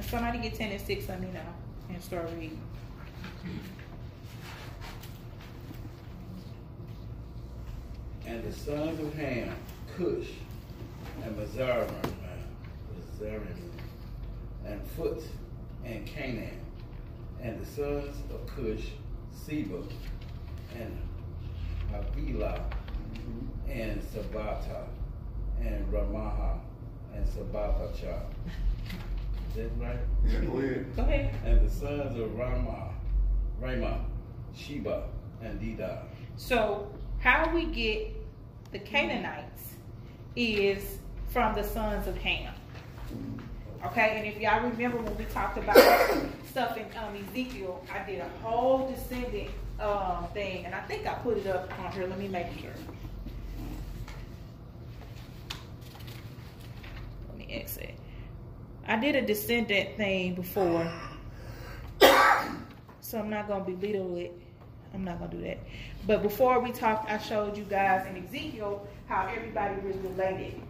Somebody 0.00 0.38
get 0.38 0.54
10 0.54 0.70
and 0.70 0.80
6, 0.80 1.08
let 1.08 1.20
me 1.20 1.26
know 1.32 1.40
and 1.88 2.00
start 2.00 2.30
reading. 2.36 2.60
And 8.34 8.42
the 8.42 8.52
sons 8.52 8.98
of 8.98 9.14
Ham, 9.14 9.54
Cush, 9.96 10.26
and 11.22 11.38
Mizraim, 11.38 11.86
Mizraim, 12.92 13.46
and 14.66 14.82
Phut, 14.96 15.22
and 15.84 16.04
Canaan. 16.04 16.60
And 17.40 17.60
the 17.60 17.64
sons 17.64 18.16
of 18.32 18.44
Cush, 18.48 18.86
Seba, 19.30 19.84
and 20.74 20.98
Havilah, 21.92 22.60
and 23.68 24.02
Sabata, 24.02 24.88
and 25.60 25.86
Ramaha, 25.92 26.58
and 27.14 27.24
Sabatachah. 27.28 28.24
Is 29.50 29.54
that 29.54 29.70
right? 29.78 30.00
Yeah, 30.26 30.40
go 30.40 30.58
ahead. 30.58 30.96
Go 30.96 31.02
ahead. 31.02 31.34
And 31.44 31.64
the 31.64 31.70
sons 31.70 32.18
of 32.18 32.30
Raamah, 32.30 32.94
Raamah, 33.62 34.00
Sheba, 34.56 35.04
and 35.40 35.60
Dedan. 35.60 36.00
So, 36.36 36.90
how 37.20 37.54
we 37.54 37.66
get 37.66 38.13
the 38.74 38.80
Canaanites 38.80 39.74
is 40.34 40.98
from 41.28 41.54
the 41.54 41.62
sons 41.62 42.08
of 42.08 42.18
Ham. 42.18 42.52
Okay, 43.86 44.16
and 44.16 44.26
if 44.26 44.40
y'all 44.40 44.68
remember 44.68 44.98
when 44.98 45.16
we 45.16 45.24
talked 45.26 45.56
about 45.56 45.76
stuff 46.50 46.76
in 46.76 46.84
um, 46.98 47.14
Ezekiel, 47.30 47.84
I 47.92 48.04
did 48.04 48.18
a 48.18 48.28
whole 48.42 48.90
descendant 48.90 49.50
um, 49.78 50.26
thing, 50.34 50.64
and 50.64 50.74
I 50.74 50.80
think 50.82 51.06
I 51.06 51.14
put 51.14 51.38
it 51.38 51.46
up 51.46 51.72
on 51.78 51.92
here. 51.92 52.08
Let 52.08 52.18
me 52.18 52.26
make 52.26 52.46
sure. 52.58 52.72
Let 57.28 57.38
me 57.38 57.46
exit. 57.54 57.94
I 58.88 58.98
did 58.98 59.14
a 59.14 59.22
descendant 59.22 59.96
thing 59.96 60.34
before, 60.34 60.92
so 63.00 63.20
I'm 63.20 63.30
not 63.30 63.46
gonna 63.46 63.64
be 63.64 63.74
belittle 63.74 64.16
it. 64.16 64.32
I'm 64.94 65.04
not 65.04 65.18
gonna 65.18 65.30
do 65.30 65.40
that. 65.42 65.58
But 66.06 66.22
before 66.22 66.60
we 66.60 66.70
talked, 66.70 67.10
I 67.10 67.18
showed 67.18 67.56
you 67.56 67.64
guys 67.64 68.06
in 68.06 68.24
Ezekiel 68.24 68.86
how 69.08 69.26
everybody 69.26 69.74
was 69.80 69.96
related. 69.96 70.60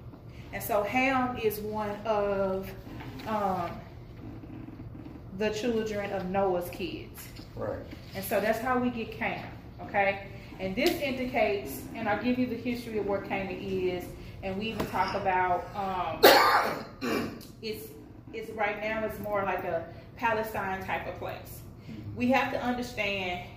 And 0.52 0.62
so 0.62 0.83
Ham 0.83 1.37
is 1.37 1.59
one 1.61 1.95
of 2.07 2.71
um, 3.26 3.71
the 5.38 5.50
children 5.50 6.12
of 6.12 6.31
Noah's 6.31 6.71
kids. 6.71 7.28
Right. 7.57 7.78
And 8.14 8.25
so 8.25 8.40
that's 8.40 8.61
how 8.61 8.78
we 8.78 8.90
get 8.90 9.12
Canaan, 9.12 9.50
okay? 9.83 10.28
And 10.61 10.75
this 10.76 10.90
indicates, 11.00 11.83
and 11.95 12.09
I'll 12.09 12.23
give 12.23 12.38
you 12.38 12.47
the 12.47 12.57
history 12.57 12.99
of 12.99 13.07
where 13.07 13.21
Canaan 13.21 13.59
is, 13.61 14.04
and 14.43 14.57
we 14.59 14.66
even 14.71 14.87
talk 14.87 15.14
about 15.14 15.64
um, 15.75 17.40
it's 17.62 17.88
it's 18.33 18.50
right 18.50 18.81
now 18.81 19.04
it's 19.04 19.19
more 19.21 19.43
like 19.45 19.64
a 19.64 19.87
Palestine 20.16 20.85
type 20.85 21.07
of 21.09 21.19
place. 21.19 21.61
We 22.16 22.31
have 22.31 22.52
to 22.52 22.62
understand 22.62 23.49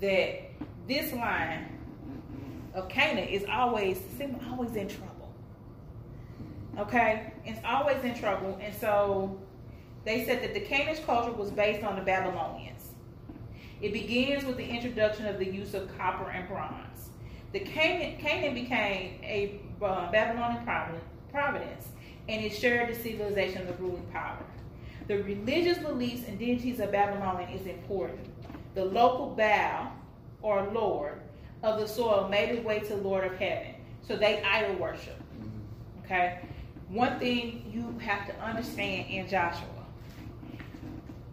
that 0.00 0.50
this 0.86 1.12
line 1.12 1.66
of 2.74 2.88
Canaan 2.88 3.28
is 3.28 3.44
always 3.50 4.00
seem 4.18 4.38
always 4.50 4.74
in 4.76 4.88
trouble. 4.88 5.32
Okay, 6.78 7.32
it's 7.44 7.60
always 7.64 8.02
in 8.02 8.14
trouble, 8.14 8.58
and 8.60 8.74
so 8.74 9.38
they 10.04 10.24
said 10.24 10.42
that 10.42 10.54
the 10.54 10.60
Canaan's 10.60 10.98
culture 11.00 11.32
was 11.32 11.50
based 11.50 11.84
on 11.84 11.96
the 11.96 12.02
Babylonians. 12.02 12.88
It 13.80 13.92
begins 13.92 14.44
with 14.44 14.56
the 14.56 14.66
introduction 14.66 15.26
of 15.26 15.38
the 15.38 15.46
use 15.46 15.74
of 15.74 15.96
copper 15.96 16.30
and 16.30 16.48
bronze. 16.48 17.10
The 17.52 17.60
Canaan, 17.60 18.18
Canaan 18.18 18.54
became 18.54 19.20
a 19.22 19.60
uh, 19.80 20.10
Babylonian 20.10 20.64
providence, 20.64 21.04
providence, 21.30 21.88
and 22.28 22.44
it 22.44 22.50
shared 22.50 22.88
the 22.88 23.00
civilization 23.00 23.62
of 23.62 23.68
the 23.68 23.74
ruling 23.74 24.06
power. 24.12 24.38
The 25.06 25.22
religious 25.22 25.78
beliefs 25.78 26.26
and 26.26 26.38
deities 26.38 26.80
of 26.80 26.90
Babylon 26.90 27.42
is 27.50 27.66
important. 27.66 28.26
The 28.74 28.84
local 28.84 29.30
Baal, 29.30 29.92
or 30.42 30.70
Lord, 30.72 31.20
of 31.62 31.80
the 31.80 31.88
soil 31.88 32.28
made 32.28 32.50
his 32.50 32.64
way 32.64 32.80
to 32.80 32.96
Lord 32.96 33.24
of 33.24 33.38
heaven. 33.38 33.74
So 34.06 34.16
they 34.16 34.42
idol 34.42 34.76
worship. 34.76 35.18
Mm-hmm. 35.18 36.04
Okay? 36.04 36.40
One 36.88 37.18
thing 37.18 37.70
you 37.72 37.98
have 38.04 38.26
to 38.26 38.38
understand 38.40 39.10
in 39.10 39.28
Joshua 39.28 39.68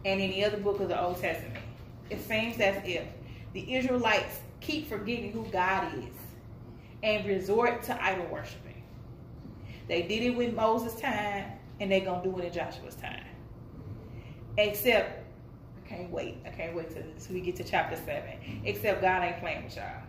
and 0.06 0.22
in 0.22 0.32
the 0.32 0.46
other 0.46 0.58
book 0.58 0.80
of 0.80 0.88
the 0.88 1.02
Old 1.02 1.20
Testament, 1.20 1.64
it 2.10 2.22
seems 2.22 2.60
as 2.60 2.82
if 2.86 3.06
the 3.54 3.76
Israelites 3.76 4.40
keep 4.62 4.88
forgetting 4.88 5.32
who 5.32 5.46
God 5.52 5.94
is 5.98 6.14
and 7.04 7.26
resort 7.26 7.84
to 7.84 8.04
idol 8.04 8.28
worshiping. 8.28 8.82
They 9.88 10.04
did 10.04 10.24
it 10.24 10.36
with 10.38 10.54
Moses' 10.54 11.00
time, 11.02 11.46
and 11.80 11.92
they're 11.92 12.02
gonna 12.02 12.24
do 12.24 12.40
it 12.40 12.46
in 12.46 12.54
Joshua's 12.54 12.96
time. 12.96 13.26
Except, 14.58 15.21
can't 15.92 16.12
wait. 16.12 16.38
I 16.46 16.50
can't 16.50 16.76
wait 16.76 16.90
till, 16.90 17.04
till 17.20 17.36
we 17.36 17.42
get 17.42 17.56
to 17.58 17.64
chapter 17.64 17.96
seven. 17.96 18.34
Except 18.64 19.02
God 19.02 19.24
ain't 19.24 19.40
playing 19.40 19.66
with 19.66 19.76
y'all, 19.76 20.04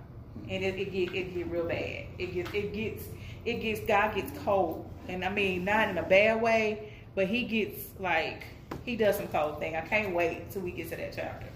and 0.48 0.64
it, 0.64 0.76
it 0.76 0.92
get 0.92 1.14
it 1.14 1.34
get 1.34 1.50
real 1.50 1.66
bad. 1.66 2.06
It 2.18 2.34
gets 2.34 2.50
it 2.54 2.72
gets 2.72 3.04
it 3.44 3.54
gets 3.60 3.80
God 3.80 4.14
gets 4.14 4.32
cold, 4.44 4.88
and 5.08 5.24
I 5.24 5.30
mean 5.30 5.64
not 5.64 5.88
in 5.88 5.98
a 5.98 6.02
bad 6.02 6.40
way, 6.40 6.92
but 7.14 7.26
he 7.26 7.44
gets 7.44 7.88
like 7.98 8.44
he 8.84 8.96
does 8.96 9.16
some 9.16 9.28
cold 9.28 9.58
thing. 9.58 9.76
I 9.76 9.82
can't 9.82 10.14
wait 10.14 10.50
till 10.50 10.62
we 10.62 10.70
get 10.70 10.90
to 10.90 10.96
that 10.96 11.12
chapter. 11.14 11.48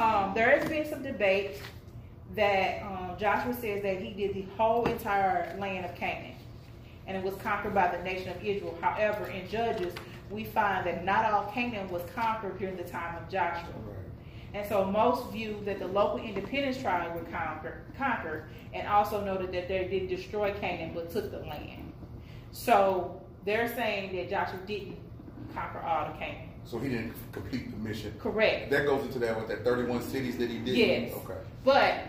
Um, 0.00 0.32
there 0.34 0.58
has 0.58 0.68
been 0.68 0.88
some 0.88 1.02
debate 1.02 1.60
that 2.36 2.82
um, 2.82 3.16
Joshua 3.18 3.52
says 3.54 3.82
that 3.82 4.00
he 4.00 4.12
did 4.12 4.34
the 4.34 4.44
whole 4.56 4.84
entire 4.84 5.56
land 5.58 5.84
of 5.84 5.94
Canaan 5.96 6.34
and 7.08 7.16
it 7.16 7.24
was 7.24 7.34
conquered 7.36 7.74
by 7.74 7.88
the 7.88 8.00
nation 8.04 8.28
of 8.28 8.36
Israel. 8.44 8.78
However, 8.80 9.26
in 9.28 9.48
Judges, 9.48 9.94
we 10.30 10.44
find 10.44 10.86
that 10.86 11.04
not 11.04 11.24
all 11.24 11.50
Canaan 11.52 11.88
was 11.88 12.02
conquered 12.14 12.58
during 12.58 12.76
the 12.76 12.84
time 12.84 13.16
of 13.16 13.28
Joshua. 13.30 13.72
And 14.54 14.66
so 14.66 14.84
most 14.84 15.30
view 15.30 15.60
that 15.64 15.78
the 15.78 15.86
local 15.86 16.18
independence 16.18 16.78
tribe 16.78 17.14
were 17.14 17.22
conquered, 17.30 17.84
conquered 17.96 18.44
and 18.72 18.88
also 18.88 19.24
noted 19.24 19.52
that 19.52 19.68
they 19.68 19.86
didn't 19.88 20.08
destroy 20.08 20.52
Canaan 20.54 20.92
but 20.94 21.10
took 21.10 21.30
the 21.30 21.40
land. 21.40 21.92
So 22.52 23.20
they're 23.44 23.72
saying 23.74 24.16
that 24.16 24.30
Joshua 24.30 24.58
didn't 24.66 24.96
conquer 25.54 25.80
all 25.80 26.12
the 26.12 26.18
Canaan. 26.18 26.48
So 26.64 26.78
he 26.78 26.88
didn't 26.88 27.14
complete 27.32 27.70
the 27.70 27.76
mission. 27.76 28.14
Correct. 28.18 28.70
That 28.70 28.86
goes 28.86 29.04
into 29.04 29.18
that 29.20 29.36
with 29.38 29.48
that 29.48 29.64
31 29.64 30.02
cities 30.02 30.36
that 30.38 30.50
he 30.50 30.58
did. 30.58 30.76
Yes. 30.76 31.12
Okay. 31.14 31.40
But 31.64 32.04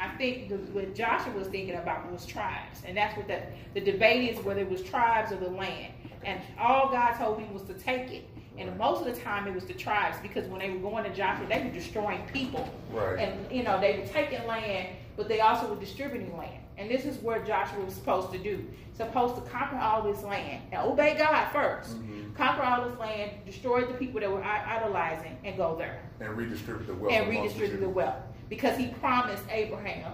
I 0.00 0.08
think 0.16 0.48
the, 0.48 0.56
what 0.72 0.94
Joshua 0.94 1.32
was 1.32 1.48
thinking 1.48 1.74
about 1.74 2.10
was 2.10 2.24
tribes, 2.24 2.82
and 2.86 2.96
that's 2.96 3.16
what 3.16 3.26
the 3.26 3.42
the 3.74 3.80
debate 3.80 4.30
is 4.30 4.44
whether 4.44 4.60
it 4.60 4.70
was 4.70 4.82
tribes 4.82 5.32
or 5.32 5.36
the 5.36 5.50
land. 5.50 5.92
And 6.24 6.40
all 6.58 6.90
God 6.90 7.14
told 7.14 7.38
him 7.38 7.52
was 7.52 7.62
to 7.64 7.74
take 7.74 8.10
it. 8.12 8.28
And 8.56 8.76
most 8.76 9.06
of 9.06 9.14
the 9.14 9.20
time 9.20 9.46
it 9.46 9.54
was 9.54 9.64
the 9.66 9.72
tribes 9.74 10.16
because 10.20 10.46
when 10.48 10.58
they 10.58 10.70
were 10.70 10.80
going 10.80 11.04
to 11.04 11.14
Joshua, 11.14 11.46
they 11.48 11.62
were 11.62 11.70
destroying 11.70 12.22
people. 12.32 12.68
Right. 12.92 13.18
And 13.18 13.52
you 13.52 13.62
know 13.62 13.80
they 13.80 13.98
were 14.00 14.06
taking 14.06 14.44
land, 14.46 14.88
but 15.16 15.28
they 15.28 15.40
also 15.40 15.72
were 15.72 15.78
distributing 15.80 16.36
land. 16.36 16.58
And 16.76 16.90
this 16.90 17.04
is 17.04 17.18
what 17.18 17.46
Joshua 17.46 17.84
was 17.84 17.94
supposed 17.94 18.32
to 18.32 18.38
do. 18.38 18.64
Supposed 18.94 19.36
to 19.36 19.42
conquer 19.42 19.76
all 19.76 20.02
this 20.02 20.22
land 20.24 20.62
and 20.72 20.82
obey 20.82 21.16
God 21.16 21.48
1st 21.52 21.96
Mhm. 22.02 22.34
Conquer 22.36 22.62
all 22.62 22.88
this 22.88 22.98
land, 22.98 23.30
destroy 23.46 23.82
the 23.84 23.94
people 23.94 24.20
that 24.20 24.30
were 24.30 24.42
idolizing, 24.42 25.36
and 25.44 25.56
go 25.56 25.76
there 25.76 26.00
And 26.20 26.36
redistribute 26.36 26.86
the 26.86 26.94
wealth. 26.94 27.12
and 27.12 27.28
redistribute 27.28 27.80
the 27.80 27.88
wealth 27.88 28.16
because 28.48 28.76
he 28.76 28.88
promised 28.88 29.44
Abraham 29.50 30.12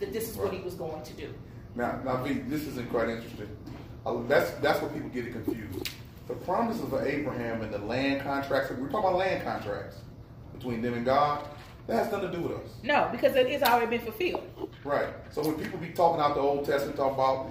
that 0.00 0.12
this 0.14 0.30
is 0.30 0.36
what 0.36 0.52
he 0.52 0.60
was 0.62 0.74
going 0.74 1.02
to 1.02 1.12
do. 1.14 1.32
Now, 1.74 1.98
now, 2.04 2.22
this 2.22 2.66
isn't 2.66 2.90
quite 2.90 3.08
interesting. 3.08 3.48
That's 4.04 4.50
that's 4.52 4.80
what 4.82 4.92
people 4.92 5.08
get 5.10 5.26
it 5.26 5.32
confused. 5.32 5.90
The 6.28 6.34
promises 6.34 6.82
of 6.92 7.06
Abraham 7.06 7.62
and 7.62 7.72
the 7.72 7.78
land 7.78 8.22
contracts. 8.22 8.70
We're 8.70 8.88
talking 8.88 8.98
about 9.10 9.16
land 9.16 9.44
contracts 9.44 9.96
between 10.54 10.82
them 10.82 10.94
and 10.94 11.04
God. 11.04 11.46
That 11.88 12.04
has 12.04 12.12
nothing 12.12 12.30
to 12.30 12.36
do 12.36 12.42
with 12.44 12.52
us, 12.58 12.70
No, 12.84 13.08
because 13.10 13.34
it- 13.34 13.48
it's 13.48 13.62
already 13.64 13.86
been 13.98 14.06
fulfilled. 14.06 14.46
right? 14.84 15.08
So 15.30 15.42
when 15.42 15.56
people 15.56 15.80
be 15.80 15.88
talking 15.88 16.22
out 16.22 16.34
the 16.36 16.40
Old 16.40 16.64
Testament, 16.64 16.96
talking 16.96 17.14
about 17.14 17.50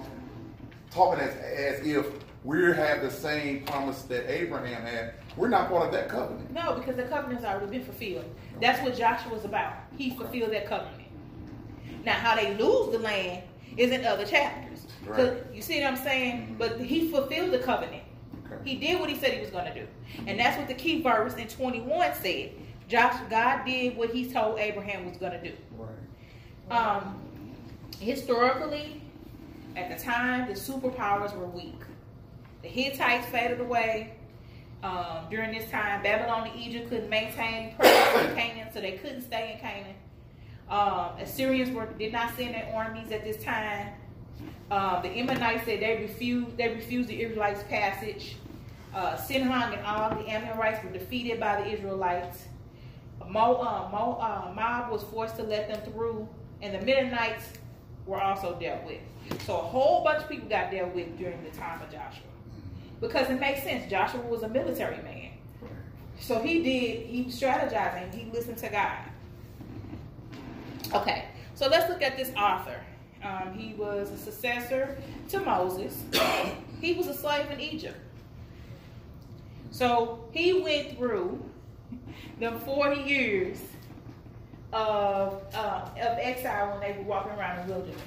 talking 0.90 1.20
as 1.22 1.34
as 1.36 1.86
if 1.86 2.06
we 2.44 2.64
have 2.72 3.02
the 3.02 3.10
same 3.10 3.62
promise 3.64 4.02
that 4.04 4.28
Abraham 4.30 4.82
had, 4.82 5.12
we're 5.36 5.48
not 5.48 5.68
part 5.68 5.86
of 5.86 5.92
that 5.92 6.08
covenant. 6.08 6.50
No, 6.52 6.74
because 6.74 6.96
the 6.96 7.04
covenant's 7.04 7.44
already 7.44 7.66
been 7.66 7.84
fulfilled. 7.84 8.24
That's 8.60 8.80
what 8.82 8.96
Joshua 8.96 9.32
was 9.34 9.44
about. 9.44 9.74
He 9.96 10.16
fulfilled 10.16 10.52
that 10.52 10.66
covenant. 10.66 11.02
Now, 12.04 12.12
how 12.14 12.34
they 12.34 12.54
lose 12.56 12.90
the 12.92 12.98
land 12.98 13.42
is 13.76 13.90
in 13.92 14.04
other 14.04 14.24
chapters. 14.24 14.71
Right. 15.06 15.36
You 15.52 15.62
see 15.62 15.80
what 15.80 15.88
I'm 15.92 15.96
saying? 15.96 16.54
Mhm. 16.54 16.58
But 16.58 16.80
he 16.80 17.08
fulfilled 17.10 17.50
the 17.52 17.58
covenant. 17.58 18.02
Okay. 18.46 18.56
He 18.64 18.76
did 18.76 19.00
what 19.00 19.08
he 19.08 19.16
said 19.16 19.32
he 19.32 19.40
was 19.40 19.50
going 19.50 19.64
to 19.66 19.74
do. 19.74 19.86
And 20.26 20.38
that's 20.38 20.56
what 20.58 20.68
the 20.68 20.74
key 20.74 21.02
verse 21.02 21.34
in 21.34 21.48
21 21.48 22.14
said. 22.14 22.50
Josh, 22.88 23.14
God 23.30 23.64
did 23.64 23.96
what 23.96 24.10
he 24.10 24.30
told 24.30 24.58
Abraham 24.58 25.06
was 25.08 25.16
going 25.16 25.32
to 25.32 25.42
do. 25.42 25.54
Right. 25.76 26.76
Um, 26.76 27.20
historically, 28.00 29.00
at 29.76 29.96
the 29.96 30.02
time, 30.02 30.48
the 30.48 30.54
superpowers 30.54 31.34
were 31.36 31.46
weak. 31.46 31.80
The 32.62 32.68
Hittites 32.68 33.26
faded 33.26 33.60
away. 33.60 34.14
Um, 34.82 35.26
during 35.30 35.52
this 35.56 35.70
time, 35.70 36.02
Babylon 36.02 36.48
and 36.48 36.60
Egypt 36.60 36.88
couldn't 36.90 37.08
maintain 37.08 37.74
presence 37.76 38.28
in 38.30 38.34
Canaan, 38.36 38.68
so 38.74 38.80
they 38.80 38.92
couldn't 38.92 39.22
stay 39.22 39.52
in 39.52 39.58
Canaan. 39.60 39.94
Um, 40.68 41.20
Assyrians 41.20 41.70
were 41.70 41.86
did 41.86 42.12
not 42.12 42.34
send 42.36 42.54
their 42.54 42.72
armies 42.74 43.12
at 43.12 43.22
this 43.24 43.42
time. 43.42 43.88
Um, 44.72 45.02
the 45.02 45.10
Ammonites 45.10 45.66
said 45.66 45.80
they 45.80 45.98
refused 46.00 46.56
they 46.56 46.68
refused 46.68 47.10
the 47.10 47.20
Israelites' 47.22 47.62
passage. 47.68 48.36
Uh, 48.94 49.18
and 49.30 49.86
all 49.86 50.10
the 50.10 50.26
Ammonites 50.30 50.82
were 50.82 50.90
defeated 50.90 51.38
by 51.38 51.60
the 51.60 51.70
Israelites. 51.70 52.44
Mo, 53.28 53.56
uh, 53.56 53.88
Mo, 53.90 54.18
uh, 54.20 54.52
Moab 54.54 54.90
was 54.90 55.02
forced 55.04 55.36
to 55.36 55.42
let 55.42 55.68
them 55.68 55.92
through, 55.92 56.26
and 56.62 56.74
the 56.74 56.84
Mennonites 56.86 57.44
were 58.06 58.20
also 58.20 58.58
dealt 58.58 58.84
with. 58.84 59.00
So 59.42 59.58
a 59.58 59.62
whole 59.62 60.04
bunch 60.04 60.22
of 60.22 60.28
people 60.30 60.48
got 60.48 60.70
dealt 60.70 60.94
with 60.94 61.18
during 61.18 61.42
the 61.44 61.50
time 61.50 61.80
of 61.82 61.90
Joshua, 61.90 62.24
because 63.00 63.28
it 63.28 63.38
makes 63.40 63.62
sense. 63.62 63.90
Joshua 63.90 64.22
was 64.22 64.42
a 64.42 64.48
military 64.48 65.02
man, 65.02 65.32
so 66.18 66.40
he 66.40 66.62
did. 66.62 67.06
He 67.06 67.22
was 67.22 67.38
strategizing. 67.38 68.12
He 68.14 68.30
listened 68.30 68.56
to 68.58 68.68
God. 68.70 68.98
Okay, 70.94 71.26
so 71.54 71.68
let's 71.68 71.90
look 71.90 72.02
at 72.02 72.16
this 72.16 72.32
author. 72.36 72.80
Um, 73.22 73.54
he 73.54 73.74
was 73.74 74.10
a 74.10 74.16
successor 74.18 74.98
to 75.28 75.40
Moses. 75.40 76.02
he 76.80 76.94
was 76.94 77.06
a 77.06 77.14
slave 77.14 77.50
in 77.50 77.60
Egypt. 77.60 77.98
So 79.70 80.24
he 80.32 80.60
went 80.60 80.96
through 80.96 81.42
the 82.40 82.52
40 82.52 83.00
years 83.02 83.58
of, 84.72 85.42
uh, 85.54 85.88
of 85.90 86.18
exile 86.18 86.70
when 86.72 86.80
they 86.80 86.98
were 86.98 87.04
walking 87.04 87.32
around 87.32 87.66
the 87.66 87.74
wilderness. 87.74 87.98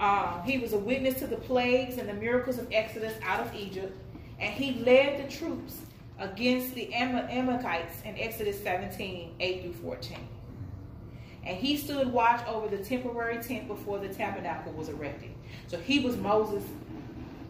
Um, 0.00 0.42
he 0.44 0.58
was 0.58 0.72
a 0.72 0.78
witness 0.78 1.14
to 1.20 1.26
the 1.26 1.36
plagues 1.36 1.98
and 1.98 2.08
the 2.08 2.14
miracles 2.14 2.58
of 2.58 2.70
Exodus 2.72 3.14
out 3.24 3.40
of 3.40 3.54
Egypt, 3.54 3.96
and 4.40 4.52
he 4.52 4.84
led 4.84 5.24
the 5.24 5.32
troops 5.32 5.78
against 6.18 6.74
the 6.74 6.92
Am- 6.92 7.28
Amalekites 7.28 8.02
in 8.04 8.16
Exodus 8.18 8.60
17 8.62 9.34
8 9.38 9.62
through 9.62 9.72
14. 9.74 10.18
And 11.46 11.56
he 11.56 11.76
stood 11.76 12.12
watch 12.12 12.46
over 12.46 12.74
the 12.74 12.82
temporary 12.82 13.42
tent 13.42 13.68
before 13.68 13.98
the 13.98 14.08
tabernacle 14.08 14.72
was 14.72 14.88
erected. 14.88 15.30
So 15.66 15.78
he 15.78 16.00
was 16.00 16.16
Moses' 16.16 16.64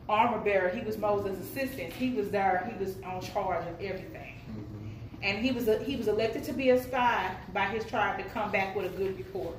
armor 0.08 0.38
bearer. 0.38 0.68
He 0.68 0.84
was 0.84 0.98
Moses' 0.98 1.38
assistant. 1.38 1.92
He 1.92 2.10
was 2.10 2.30
there. 2.30 2.68
He 2.70 2.84
was 2.84 2.96
on 3.02 3.20
charge 3.20 3.66
of 3.66 3.80
everything. 3.80 4.34
Mm-hmm. 4.50 4.88
And 5.22 5.38
he 5.38 5.52
was 5.52 5.68
a, 5.68 5.78
he 5.78 5.96
was 5.96 6.08
elected 6.08 6.44
to 6.44 6.52
be 6.52 6.70
a 6.70 6.82
spy 6.82 7.30
by 7.52 7.66
his 7.66 7.84
tribe 7.84 8.18
to 8.18 8.24
come 8.30 8.50
back 8.50 8.74
with 8.74 8.86
a 8.86 8.96
good 8.96 9.16
report. 9.16 9.56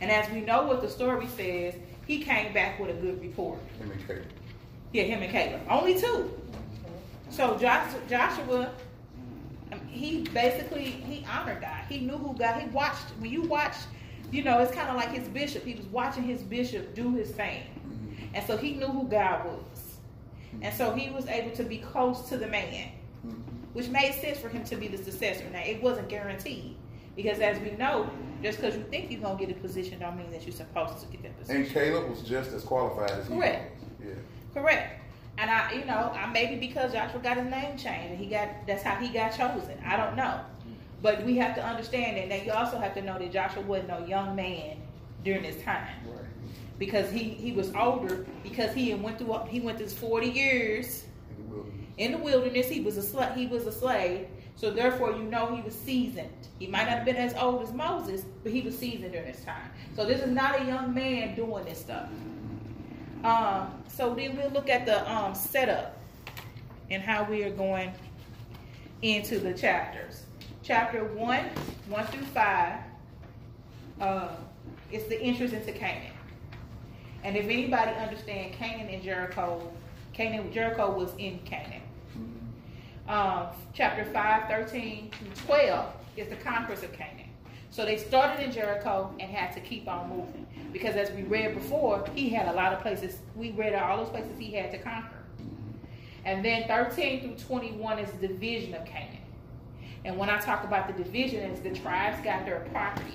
And 0.00 0.10
as 0.10 0.30
we 0.32 0.40
know 0.40 0.66
what 0.66 0.82
the 0.82 0.88
story 0.88 1.26
says, 1.28 1.74
he 2.06 2.22
came 2.22 2.52
back 2.52 2.78
with 2.78 2.90
a 2.90 3.00
good 3.00 3.20
report. 3.20 3.58
Him 3.78 3.90
and 3.90 4.06
Caleb. 4.06 4.26
Yeah, 4.92 5.04
him 5.04 5.22
and 5.22 5.32
Caleb. 5.32 5.60
Only 5.68 5.98
two. 5.98 6.32
So 7.30 7.56
Joshua, 7.56 8.00
Joshua 8.08 8.72
he 9.96 10.22
basically 10.28 10.84
he 10.84 11.24
honored 11.26 11.60
God. 11.60 11.84
He 11.88 12.00
knew 12.00 12.16
who 12.16 12.34
God. 12.34 12.60
He 12.60 12.68
watched. 12.68 13.04
When 13.18 13.30
you 13.30 13.42
watch, 13.42 13.74
you 14.30 14.44
know, 14.44 14.58
it's 14.58 14.74
kind 14.74 14.88
of 14.88 14.96
like 14.96 15.10
his 15.10 15.28
bishop. 15.28 15.64
He 15.64 15.74
was 15.74 15.86
watching 15.86 16.22
his 16.22 16.42
bishop 16.42 16.94
do 16.94 17.14
his 17.14 17.30
thing, 17.30 17.62
mm-hmm. 17.86 18.34
and 18.34 18.46
so 18.46 18.56
he 18.56 18.74
knew 18.74 18.86
who 18.86 19.08
God 19.08 19.46
was, 19.46 19.98
mm-hmm. 20.54 20.62
and 20.62 20.74
so 20.74 20.92
he 20.92 21.10
was 21.10 21.26
able 21.26 21.54
to 21.56 21.64
be 21.64 21.78
close 21.78 22.28
to 22.28 22.36
the 22.36 22.46
man, 22.46 22.90
mm-hmm. 23.26 23.40
which 23.72 23.88
made 23.88 24.12
sense 24.14 24.38
for 24.38 24.48
him 24.48 24.64
to 24.64 24.76
be 24.76 24.88
the 24.88 24.98
successor. 24.98 25.48
Now 25.50 25.62
it 25.62 25.82
wasn't 25.82 26.08
guaranteed 26.08 26.76
because, 27.14 27.40
as 27.40 27.58
we 27.60 27.70
know, 27.72 28.10
just 28.42 28.60
because 28.60 28.76
you 28.76 28.84
think 28.90 29.10
you're 29.10 29.20
gonna 29.20 29.38
get 29.38 29.50
a 29.50 29.58
position, 29.60 29.98
don't 29.98 30.16
mean 30.16 30.30
that 30.30 30.42
you're 30.44 30.54
supposed 30.54 31.00
to 31.00 31.06
get 31.06 31.22
that 31.22 31.38
position. 31.38 31.62
And 31.62 31.70
Caleb 31.70 32.10
was 32.10 32.22
just 32.22 32.52
as 32.52 32.62
qualified 32.62 33.10
as 33.10 33.26
he 33.26 33.34
Correct. 33.34 33.80
was. 33.80 34.08
Yeah. 34.08 34.14
Correct. 34.54 35.00
And 35.38 35.50
I, 35.50 35.72
you 35.72 35.84
know, 35.84 36.12
I 36.14 36.26
maybe 36.32 36.56
because 36.56 36.92
Joshua 36.92 37.20
got 37.20 37.36
his 37.36 37.46
name 37.46 37.76
changed 37.76 38.10
and 38.12 38.18
he 38.18 38.26
got 38.26 38.48
that's 38.66 38.82
how 38.82 38.96
he 38.96 39.08
got 39.08 39.30
chosen. 39.36 39.78
I 39.86 39.96
don't 39.96 40.16
know, 40.16 40.40
but 41.02 41.24
we 41.24 41.36
have 41.36 41.54
to 41.56 41.64
understand 41.64 42.16
that. 42.18 42.28
Now 42.28 42.44
you 42.44 42.52
also 42.52 42.78
have 42.78 42.94
to 42.94 43.02
know 43.02 43.18
that 43.18 43.32
Joshua 43.32 43.62
wasn't 43.62 43.88
no 43.88 44.06
young 44.06 44.34
man 44.36 44.78
during 45.24 45.42
this 45.42 45.62
time 45.62 45.88
because 46.78 47.10
he 47.10 47.24
he 47.24 47.52
was 47.52 47.72
older 47.74 48.26
because 48.42 48.74
he 48.74 48.94
went 48.94 49.18
through 49.18 49.38
he 49.48 49.60
went 49.60 49.78
through 49.78 49.88
forty 49.88 50.28
years 50.30 51.04
In 51.98 52.12
the 52.12 52.18
wilderness. 52.18 52.68
He 52.68 52.80
was 52.80 52.96
a 52.98 53.02
sla- 53.02 53.34
he 53.36 53.46
was 53.46 53.66
a 53.66 53.72
slave, 53.72 54.28
so 54.56 54.70
therefore 54.70 55.12
you 55.12 55.22
know 55.24 55.54
he 55.54 55.62
was 55.62 55.74
seasoned. 55.74 56.30
He 56.58 56.66
might 56.66 56.84
not 56.84 56.98
have 56.98 57.04
been 57.04 57.16
as 57.16 57.34
old 57.34 57.62
as 57.62 57.72
Moses, 57.72 58.24
but 58.42 58.52
he 58.52 58.60
was 58.62 58.76
seasoned 58.78 59.12
during 59.12 59.30
this 59.32 59.44
time. 59.44 59.70
So 59.94 60.04
this 60.06 60.20
is 60.22 60.30
not 60.30 60.60
a 60.60 60.64
young 60.64 60.94
man 60.94 61.34
doing 61.34 61.64
this 61.64 61.80
stuff. 61.80 62.08
Um, 63.26 63.72
so 63.88 64.14
then 64.14 64.36
we'll 64.36 64.50
look 64.50 64.70
at 64.70 64.86
the 64.86 65.12
um, 65.12 65.34
setup 65.34 65.98
and 66.90 67.02
how 67.02 67.24
we 67.24 67.42
are 67.42 67.50
going 67.50 67.92
into 69.02 69.40
the 69.40 69.52
chapters. 69.52 70.22
Chapter 70.62 71.02
one, 71.02 71.44
one 71.88 72.06
through 72.06 72.24
five, 72.26 72.78
uh, 74.00 74.28
is 74.92 75.06
the 75.06 75.20
entrance 75.20 75.52
into 75.52 75.72
Canaan. 75.72 76.12
And 77.24 77.36
if 77.36 77.46
anybody 77.46 77.90
understand 77.96 78.52
Canaan 78.52 78.94
and 78.94 79.02
Jericho, 79.02 79.72
Canaan, 80.12 80.52
Jericho 80.52 80.96
was 80.96 81.12
in 81.18 81.40
Canaan. 81.40 81.82
Um, 83.08 83.48
chapter 83.74 84.04
5, 84.04 84.48
13 84.48 85.10
through 85.10 85.44
12 85.46 85.92
is 86.16 86.28
the 86.28 86.36
conquest 86.36 86.84
of 86.84 86.92
Canaan. 86.92 87.25
So 87.76 87.84
they 87.84 87.98
started 87.98 88.42
in 88.42 88.52
Jericho 88.52 89.14
and 89.20 89.30
had 89.30 89.52
to 89.52 89.60
keep 89.60 89.86
on 89.86 90.08
moving. 90.08 90.46
Because 90.72 90.96
as 90.96 91.10
we 91.10 91.24
read 91.24 91.54
before, 91.54 92.08
he 92.14 92.30
had 92.30 92.48
a 92.48 92.52
lot 92.54 92.72
of 92.72 92.80
places, 92.80 93.18
we 93.34 93.50
read 93.50 93.74
all 93.74 93.98
those 93.98 94.08
places 94.08 94.38
he 94.38 94.52
had 94.52 94.70
to 94.70 94.78
conquer. 94.78 95.18
And 96.24 96.42
then 96.42 96.66
13 96.68 97.20
through 97.20 97.46
21 97.46 97.98
is 97.98 98.10
the 98.12 98.28
division 98.28 98.72
of 98.72 98.86
Canaan. 98.86 99.18
And 100.06 100.16
when 100.16 100.30
I 100.30 100.38
talk 100.38 100.64
about 100.64 100.86
the 100.86 101.04
division, 101.04 101.50
is 101.50 101.60
the 101.60 101.78
tribes 101.78 102.16
got 102.24 102.46
their 102.46 102.60
property, 102.72 103.12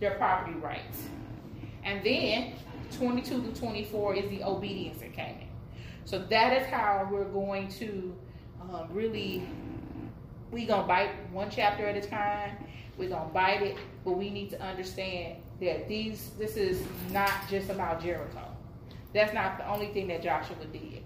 their 0.00 0.14
property 0.14 0.58
rights. 0.58 1.04
And 1.84 2.04
then 2.04 2.54
22 2.98 3.52
to 3.52 3.60
24 3.60 4.16
is 4.16 4.30
the 4.30 4.42
obedience 4.42 5.00
of 5.00 5.12
Canaan. 5.12 5.46
So 6.06 6.18
that 6.18 6.60
is 6.60 6.66
how 6.66 7.08
we're 7.08 7.22
going 7.22 7.68
to 7.68 8.16
um, 8.62 8.88
really, 8.90 9.48
we're 10.50 10.66
gonna 10.66 10.88
bite 10.88 11.12
one 11.30 11.50
chapter 11.50 11.86
at 11.86 11.96
a 11.96 12.00
time. 12.00 12.56
We're 13.00 13.08
gonna 13.08 13.30
bite 13.32 13.62
it, 13.62 13.78
but 14.04 14.12
we 14.12 14.28
need 14.28 14.50
to 14.50 14.60
understand 14.60 15.36
that 15.62 15.88
these, 15.88 16.32
this 16.38 16.58
is 16.58 16.82
not 17.10 17.32
just 17.48 17.70
about 17.70 18.02
Jericho. 18.02 18.42
That's 19.14 19.32
not 19.32 19.56
the 19.56 19.66
only 19.66 19.88
thing 19.88 20.06
that 20.08 20.22
Joshua 20.22 20.56
did. 20.70 21.02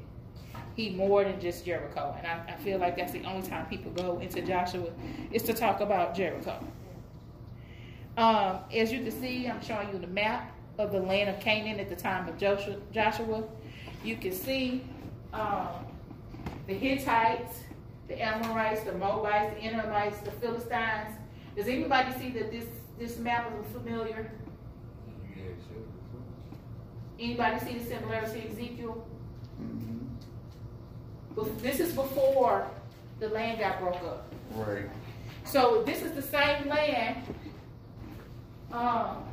He 0.75 0.91
more 0.91 1.23
than 1.23 1.41
just 1.41 1.65
Jericho, 1.65 2.13
and 2.19 2.27
I, 2.27 2.55
I 2.55 2.57
feel 2.57 2.81
like 2.81 2.97
that's 2.97 3.13
the 3.13 3.25
only 3.25 3.47
time 3.49 3.67
people 3.67 3.93
go 3.93 4.19
into 4.19 4.43
Joshua 4.43 4.91
is 5.31 5.45
to 5.45 5.53
talk 5.53 5.81
about 5.81 6.17
Jericho. 6.17 6.59
Um, 8.17 8.59
as 8.75 8.93
you 8.93 9.01
can 9.05 9.13
see, 9.13 9.47
I'm 9.47 9.63
showing 9.63 9.89
you 9.93 9.99
the 10.01 10.09
map 10.09 10.53
of 10.79 10.91
the 10.91 10.99
land 10.99 11.31
of 11.31 11.39
Canaan 11.39 11.79
at 11.79 11.89
the 11.89 11.97
time 11.97 12.29
of 12.29 12.37
Joshua. 12.37 12.77
Joshua. 12.93 13.45
You 14.03 14.17
can 14.17 14.33
see 14.33 14.83
um, 15.33 15.69
the 16.67 16.75
Hittites, 16.75 17.61
the 18.09 18.21
Amorites, 18.21 18.83
the 18.83 18.95
Moabites, 18.95 19.55
the 19.55 19.65
Edomites, 19.65 20.19
the 20.19 20.33
Philistines. 20.33 21.17
Does 21.57 21.69
anybody 21.69 22.13
see 22.19 22.31
that 22.31 22.51
this 22.51 22.65
this 22.99 23.19
map 23.19 23.53
is 23.61 23.73
familiar? 23.73 24.31
Anybody 27.19 27.59
see 27.65 27.79
the 27.79 27.85
similarity 27.85 28.41
to 28.41 28.49
Ezekiel? 28.51 29.07
But 31.37 31.59
This 31.61 31.81
is 31.81 31.93
before 31.93 32.69
the 33.21 33.29
land 33.29 33.61
got 33.61 33.81
broke 33.81 34.03
up. 34.03 34.33
Right. 34.55 34.89
So 35.45 35.83
this 35.85 36.03
is 36.03 36.13
the 36.13 36.23
same 36.23 36.69
land. 36.69 37.23
Um, 38.73 39.25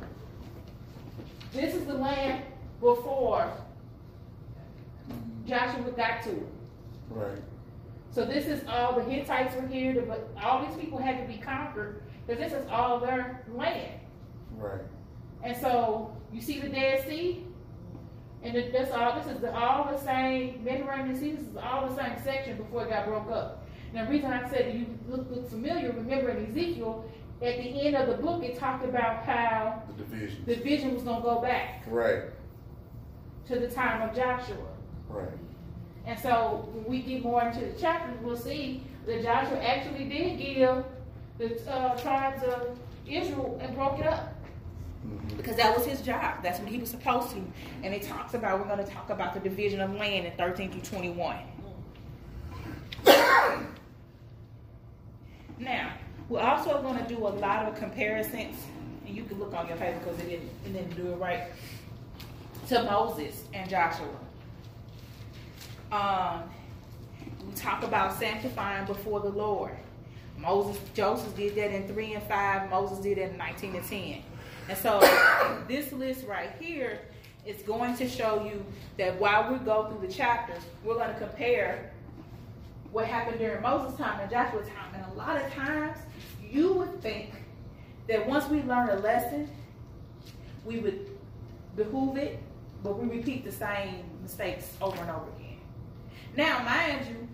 this 1.52 1.74
is 1.74 1.84
the 1.86 1.94
land 1.94 2.44
before 2.80 3.50
Joshua 5.46 5.90
got 5.96 6.22
to 6.22 6.30
it. 6.30 6.46
Right. 7.10 7.38
So 8.12 8.24
this 8.24 8.46
is 8.46 8.62
all 8.68 8.94
the 8.94 9.02
Hittites 9.04 9.54
were 9.56 9.66
here, 9.66 9.94
the- 9.94 10.02
but 10.02 10.28
all 10.42 10.64
these 10.66 10.76
people 10.76 10.98
had 10.98 11.18
to 11.20 11.32
be 11.32 11.40
conquered 11.40 12.02
because 12.34 12.50
this 12.52 12.62
is 12.62 12.68
all 12.70 12.98
their 13.00 13.44
land. 13.54 14.00
Right. 14.56 14.80
And 15.42 15.56
so 15.56 16.16
you 16.32 16.40
see 16.40 16.60
the 16.60 16.68
Dead 16.68 17.06
Sea, 17.06 17.44
and 18.42 18.56
that's 18.72 18.90
all. 18.92 19.18
This 19.20 19.34
is 19.34 19.40
the, 19.40 19.54
all 19.54 19.90
the 19.90 19.98
same 19.98 20.64
Mediterranean 20.64 21.16
Sea. 21.18 21.32
This 21.32 21.46
is 21.46 21.56
all 21.56 21.88
the 21.88 21.96
same 21.96 22.12
section 22.24 22.56
before 22.56 22.84
it 22.84 22.90
got 22.90 23.06
broke 23.06 23.30
up. 23.30 23.66
And 23.94 24.06
the 24.06 24.10
reason 24.10 24.32
I 24.32 24.48
said 24.50 24.74
you 24.74 24.86
look, 25.08 25.26
look 25.30 25.48
familiar, 25.50 25.92
remember 25.92 26.30
in 26.30 26.46
Ezekiel, 26.50 27.04
at 27.42 27.56
the 27.58 27.86
end 27.86 27.96
of 27.96 28.08
the 28.08 28.22
book, 28.22 28.42
it 28.42 28.56
talked 28.58 28.84
about 28.84 29.24
how 29.24 29.82
The 29.88 30.04
division. 30.04 30.44
the 30.46 30.54
vision 30.56 30.94
was 30.94 31.02
going 31.02 31.16
to 31.16 31.22
go 31.22 31.40
back 31.40 31.82
Right. 31.88 32.22
to 33.48 33.58
the 33.58 33.68
time 33.68 34.08
of 34.08 34.14
Joshua. 34.16 34.56
Right. 35.08 35.28
And 36.06 36.18
so 36.18 36.68
when 36.72 36.84
we 36.84 37.02
get 37.02 37.22
more 37.22 37.42
into 37.42 37.60
the 37.60 37.78
chapters, 37.78 38.14
we'll 38.22 38.36
see 38.36 38.84
that 39.06 39.22
Joshua 39.22 39.58
actually 39.58 40.04
did 40.04 40.38
give 40.38 40.84
the 41.38 41.70
uh, 41.70 41.96
tribes 41.98 42.42
of 42.44 42.78
Israel 43.06 43.58
and 43.62 43.74
broke 43.74 43.98
it 43.98 44.06
up. 44.06 44.34
Mhm. 45.06 45.36
Because 45.36 45.56
that 45.56 45.76
was 45.76 45.84
his 45.86 46.00
job. 46.00 46.42
That's 46.42 46.60
what 46.60 46.68
he 46.68 46.78
was 46.78 46.90
supposed 46.90 47.30
to. 47.30 47.42
And 47.82 47.92
it 47.94 48.02
talks 48.02 48.34
about, 48.34 48.60
we're 48.60 48.66
going 48.74 48.84
to 48.84 48.90
talk 48.90 49.10
about 49.10 49.34
the 49.34 49.40
division 49.40 49.80
of 49.80 49.94
land 49.94 50.26
in 50.26 50.32
13 50.32 50.70
through 50.70 50.82
21. 50.82 51.36
now, 55.58 55.92
we're 56.28 56.40
also 56.40 56.80
going 56.82 56.98
to 56.98 57.08
do 57.14 57.18
a 57.18 57.28
lot 57.28 57.66
of 57.66 57.74
comparisons, 57.76 58.56
and 59.06 59.16
you 59.16 59.24
can 59.24 59.38
look 59.38 59.52
on 59.54 59.66
your 59.66 59.76
paper 59.76 59.98
because 59.98 60.18
it 60.20 60.28
didn't, 60.28 60.50
it 60.64 60.72
didn't 60.72 60.96
do 60.96 61.12
it 61.12 61.16
right, 61.16 61.44
to 62.68 62.82
Moses 62.84 63.44
and 63.52 63.68
Joshua. 63.68 64.06
Um, 65.90 66.44
we 67.46 67.52
talk 67.54 67.82
about 67.82 68.18
sanctifying 68.18 68.86
before 68.86 69.20
the 69.20 69.28
Lord. 69.28 69.76
Moses, 70.38 70.80
Joseph 70.94 71.36
did 71.36 71.54
that 71.54 71.70
in 71.70 71.86
3 71.86 72.14
and 72.14 72.22
5. 72.24 72.70
Moses 72.70 72.98
did 72.98 73.18
it 73.18 73.30
in 73.30 73.36
19 73.36 73.76
and 73.76 73.86
10. 73.86 74.22
And 74.68 74.78
so 74.78 75.00
this 75.68 75.92
list 75.92 76.26
right 76.26 76.50
here 76.60 77.00
is 77.44 77.62
going 77.62 77.96
to 77.96 78.08
show 78.08 78.44
you 78.44 78.64
that 78.98 79.18
while 79.20 79.52
we 79.52 79.58
go 79.58 79.88
through 79.88 80.06
the 80.06 80.12
chapters, 80.12 80.62
we're 80.84 80.94
going 80.94 81.12
to 81.12 81.18
compare 81.18 81.92
what 82.92 83.06
happened 83.06 83.38
during 83.38 83.62
Moses' 83.62 83.96
time 83.98 84.20
and 84.20 84.30
Joshua's 84.30 84.68
time. 84.68 84.94
And 84.94 85.04
a 85.12 85.14
lot 85.16 85.36
of 85.36 85.52
times, 85.52 85.98
you 86.48 86.72
would 86.74 87.00
think 87.02 87.30
that 88.08 88.26
once 88.26 88.48
we 88.48 88.62
learn 88.62 88.90
a 88.90 88.96
lesson, 88.96 89.48
we 90.64 90.78
would 90.78 91.10
behoove 91.76 92.16
it, 92.16 92.38
but 92.82 92.98
we 92.98 93.16
repeat 93.16 93.44
the 93.44 93.52
same 93.52 94.04
mistakes 94.22 94.76
over 94.80 95.00
and 95.00 95.10
over 95.10 95.26
again. 95.36 95.58
Now, 96.36 96.62
mind 96.62 97.06
you, 97.08 97.28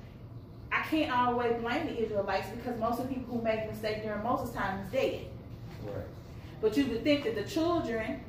I 0.70 0.82
can't 0.82 1.10
always 1.10 1.54
blame 1.60 1.86
the 1.86 2.02
Israelites 2.02 2.48
because 2.54 2.78
most 2.78 3.00
of 3.00 3.08
the 3.08 3.14
people 3.14 3.36
who 3.36 3.42
made 3.42 3.68
mistakes 3.70 4.04
during 4.04 4.22
Moses' 4.22 4.54
time 4.54 4.84
is 4.84 4.92
dead. 4.92 5.26
Right. 5.84 6.04
But 6.60 6.76
you 6.76 6.86
would 6.86 7.04
think 7.04 7.24
that 7.24 7.34
the 7.34 7.44
children 7.44 8.20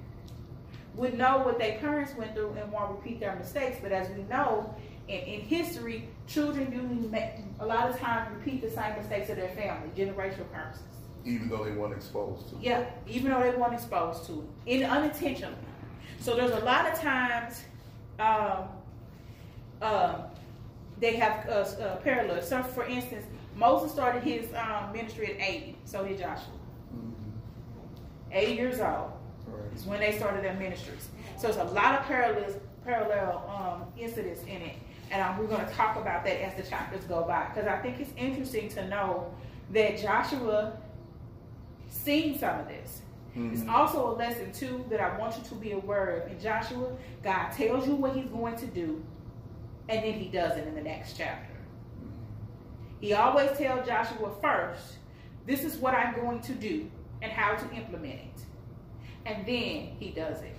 would 0.96 1.18
know 1.18 1.40
what 1.40 1.58
their 1.58 1.78
parents 1.80 2.14
went 2.16 2.34
through 2.34 2.54
and 2.54 2.72
won't 2.72 2.92
repeat 2.92 3.20
their 3.20 3.36
mistakes. 3.36 3.78
But 3.82 3.92
as 3.92 4.10
we 4.10 4.24
know, 4.24 4.74
in, 5.08 5.20
in 5.20 5.42
history, 5.42 6.08
children 6.28 6.72
usually 6.72 7.08
make, 7.10 7.32
a 7.60 7.66
lot 7.66 7.90
of 7.90 8.00
times 8.00 8.30
repeat 8.36 8.62
the 8.62 8.70
same 8.70 8.96
mistakes 8.96 9.30
of 9.30 9.38
their 9.38 9.50
family, 9.50 9.90
generational 9.98 10.52
curses. 10.54 10.84
Even 11.26 11.50
though 11.50 11.64
they 11.66 11.72
weren't 11.72 11.94
exposed 11.94 12.50
to. 12.50 12.56
it. 12.56 12.62
Yeah, 12.62 12.86
even 13.08 13.32
though 13.32 13.42
they 13.42 13.58
weren't 13.58 13.74
exposed 13.74 14.26
to 14.28 14.48
it, 14.66 14.82
in 14.82 14.84
unintentionally. 14.84 15.56
So 16.20 16.36
there's 16.36 16.52
a 16.52 16.64
lot 16.64 16.92
of 16.92 17.00
times 17.00 17.64
um, 18.20 18.68
um, 19.82 20.24
they 21.00 21.16
have 21.16 21.48
uh, 21.48 21.52
uh, 21.82 21.96
parallels. 21.98 22.48
So, 22.48 22.62
for 22.64 22.84
instance, 22.86 23.26
Moses 23.56 23.92
started 23.92 24.24
his 24.24 24.48
um, 24.54 24.92
ministry 24.94 25.34
at 25.34 25.42
80. 25.42 25.76
So 25.86 26.06
did 26.06 26.18
Joshua. 26.20 26.54
Mhm. 26.96 27.14
80 28.32 28.52
years 28.54 28.80
old 28.80 29.12
Right. 29.48 29.74
is 29.76 29.86
when 29.86 30.00
they 30.00 30.18
started 30.18 30.44
their 30.44 30.54
ministries. 30.54 31.10
So 31.38 31.48
it's 31.48 31.58
a 31.58 31.64
lot 31.64 32.00
of 32.00 32.06
parallels, 32.06 32.54
parallel 32.86 33.44
um, 33.50 33.88
incidents 33.98 34.42
in 34.44 34.62
it. 34.62 34.76
And 35.12 35.22
um, 35.22 35.38
we're 35.40 35.48
going 35.48 35.66
to 35.66 35.74
talk 35.74 35.96
about 35.98 36.24
that 36.26 36.40
as 36.44 36.54
the 36.56 36.70
chapters 36.70 37.04
go 37.06 37.24
by. 37.24 37.48
Because 37.54 37.68
I 37.68 37.78
think 37.78 38.00
it's 38.00 38.12
interesting 38.18 38.70
to 38.70 38.88
know 38.88 39.34
that 39.72 39.98
Joshua 40.00 40.78
seen 41.90 42.38
some 42.38 42.60
of 42.60 42.68
this. 42.68 43.02
It's 43.36 43.62
Mhm. 43.62 43.70
also 43.72 44.12
a 44.12 44.14
lesson, 44.16 44.52
too, 44.52 44.84
that 44.90 45.00
I 45.00 45.18
want 45.18 45.38
you 45.38 45.44
to 45.44 45.56
be 45.56 45.72
aware 45.72 46.18
of. 46.18 46.32
In 46.32 46.40
Joshua, 46.40 46.92
God 47.24 47.52
tells 47.52 47.88
you 47.88 47.96
what 47.96 48.14
he's 48.16 48.26
going 48.26 48.56
to 48.58 48.66
do, 48.68 49.02
and 49.90 50.04
then 50.04 50.14
he 50.14 50.30
does 50.30 50.58
it 50.58 50.68
in 50.68 50.76
the 50.76 50.82
next 50.82 51.18
chapter. 51.18 51.58
He 53.02 53.14
always 53.14 53.58
tells 53.58 53.88
Joshua 53.88 54.32
first, 54.42 54.98
this 55.46 55.64
is 55.64 55.78
what 55.78 55.96
I'm 55.96 56.16
going 56.16 56.42
to 56.42 56.54
do 56.54 56.90
and 57.22 57.32
how 57.32 57.56
to 57.56 57.76
implement 57.76 58.20
it. 58.20 58.42
And 59.26 59.46
then 59.46 59.96
he 60.00 60.12
does 60.16 60.42
it. 60.42 60.56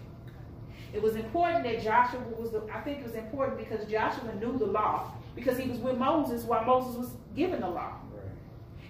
It 0.93 1.01
was 1.01 1.15
important 1.15 1.63
that 1.65 1.83
Joshua 1.83 2.21
was, 2.37 2.51
the, 2.51 2.63
I 2.75 2.81
think 2.81 2.99
it 2.99 3.05
was 3.05 3.15
important 3.15 3.59
because 3.59 3.87
Joshua 3.87 4.35
knew 4.35 4.59
the 4.59 4.67
law 4.67 5.13
because 5.37 5.57
he 5.57 5.71
was 5.71 5.79
with 5.79 5.97
Moses 5.97 6.43
while 6.43 6.65
Moses 6.65 6.97
was 6.97 7.11
given 7.37 7.61
the 7.61 7.69
law. 7.69 7.95
Right. 8.13 8.25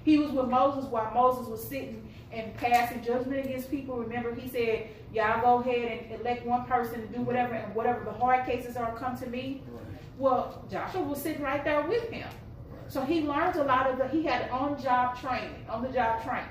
He 0.05 0.17
was 0.19 0.31
with 0.31 0.49
Moses 0.49 0.87
while 0.87 1.13
Moses 1.13 1.47
was 1.49 1.63
sitting 1.63 2.09
and 2.33 2.55
passing 2.55 3.05
judgment 3.05 3.45
against 3.45 3.71
people. 3.71 3.99
Remember, 3.99 4.35
he 4.35 4.49
said, 4.49 4.89
Y'all 5.13 5.43
go 5.43 5.69
ahead 5.69 6.09
and 6.11 6.21
elect 6.21 6.47
one 6.47 6.65
person 6.65 7.03
to 7.03 7.07
do 7.09 7.21
whatever, 7.21 7.53
and 7.55 7.75
whatever 7.75 8.05
the 8.05 8.13
hard 8.13 8.47
cases 8.47 8.77
are, 8.77 8.97
come 8.97 9.19
to 9.19 9.27
me. 9.27 9.61
Right. 9.69 9.90
Well, 10.21 10.63
Joshua 10.71 11.01
was 11.01 11.19
sitting 11.19 11.43
right 11.43 11.65
there 11.65 11.81
with 11.81 12.11
him. 12.11 12.29
So 12.89 13.03
he 13.03 13.23
learned 13.23 13.57
a 13.57 13.65
lot 13.65 13.91
of 13.91 13.97
the, 13.97 14.07
he 14.09 14.23
had 14.23 14.51
on 14.51 14.81
job 14.81 15.19
training, 15.19 15.65
on 15.67 15.83
the 15.83 15.89
job 15.89 16.23
training 16.23 16.45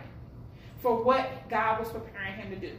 for 0.81 1.03
what 1.03 1.47
God 1.49 1.79
was 1.79 1.89
preparing 1.89 2.33
him 2.33 2.49
to 2.49 2.55
do. 2.55 2.73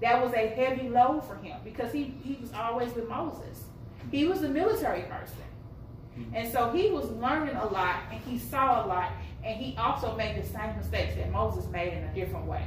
That 0.00 0.24
was 0.24 0.32
a 0.32 0.48
heavy 0.48 0.88
load 0.88 1.26
for 1.26 1.36
him 1.36 1.58
because 1.62 1.92
he, 1.92 2.14
he 2.24 2.38
was 2.40 2.54
always 2.54 2.94
with 2.94 3.06
Moses. 3.06 3.64
He 4.10 4.24
was 4.24 4.42
a 4.44 4.48
military 4.48 5.02
person. 5.02 5.36
Mm-hmm. 6.18 6.34
And 6.34 6.50
so 6.50 6.70
he 6.70 6.90
was 6.90 7.10
learning 7.10 7.56
a 7.56 7.66
lot 7.66 8.04
and 8.10 8.20
he 8.22 8.38
saw 8.38 8.82
a 8.82 8.88
lot 8.88 9.12
and 9.44 9.60
he 9.60 9.76
also 9.76 10.16
made 10.16 10.42
the 10.42 10.48
same 10.48 10.74
mistakes 10.74 11.16
that 11.16 11.30
Moses 11.30 11.66
made 11.70 11.92
in 11.92 12.02
a 12.04 12.14
different 12.14 12.46
way. 12.46 12.64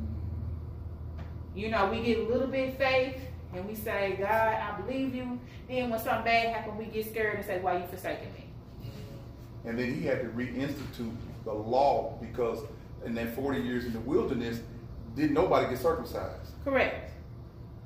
Mm-hmm. 0.00 1.58
You 1.58 1.70
know, 1.70 1.88
we 1.88 2.02
get 2.02 2.18
a 2.18 2.24
little 2.24 2.48
bit 2.48 2.70
of 2.70 2.78
faith 2.78 3.16
and 3.54 3.66
we 3.68 3.74
say, 3.74 4.16
God, 4.18 4.28
I 4.28 4.80
believe 4.80 5.14
you. 5.14 5.38
Then 5.68 5.90
when 5.90 6.00
something 6.00 6.24
bad 6.24 6.54
happens, 6.54 6.78
we 6.78 6.86
get 6.86 7.10
scared 7.10 7.36
and 7.36 7.44
say, 7.44 7.60
Why 7.60 7.78
you 7.78 7.86
forsaking 7.86 8.32
me? 8.34 8.44
And 9.64 9.78
then 9.78 9.94
he 9.94 10.06
had 10.06 10.20
to 10.22 10.28
reinstitute 10.28 11.14
the 11.44 11.52
law 11.52 12.16
because 12.20 12.58
in 13.04 13.14
that 13.14 13.34
40 13.34 13.60
years 13.60 13.84
in 13.84 13.92
the 13.92 14.00
wilderness, 14.00 14.60
didn't 15.14 15.34
nobody 15.34 15.68
get 15.68 15.78
circumcised. 15.78 16.50
Correct. 16.64 17.10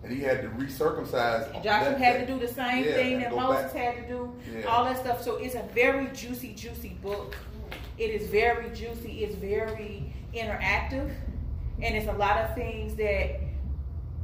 And 0.02 0.12
he 0.12 0.20
had 0.20 0.42
to 0.42 0.48
recircumcise. 0.50 1.52
Joshua 1.64 1.90
that- 1.90 1.98
had 2.00 2.20
to 2.20 2.32
do 2.32 2.38
the 2.38 2.46
same 2.52 2.84
Yeah, 2.84 2.92
thing 2.92 3.20
that 3.20 3.34
Moses 3.34 3.72
back. 3.72 3.82
had 3.96 4.02
to 4.02 4.08
do, 4.08 4.32
Yeah. 4.54 4.64
all 4.66 4.84
that 4.84 4.98
stuff. 4.98 5.22
So 5.22 5.36
it's 5.36 5.54
a 5.54 5.62
very 5.74 6.06
juicy, 6.08 6.54
juicy 6.54 6.96
book. 7.02 7.36
It 7.98 8.10
is 8.10 8.28
very 8.28 8.70
juicy. 8.70 9.24
It's 9.24 9.34
very 9.34 10.12
interactive, 10.34 11.10
and 11.82 11.96
it's 11.96 12.06
a 12.08 12.12
lot 12.12 12.36
of 12.38 12.54
things 12.54 12.94
that 12.96 13.40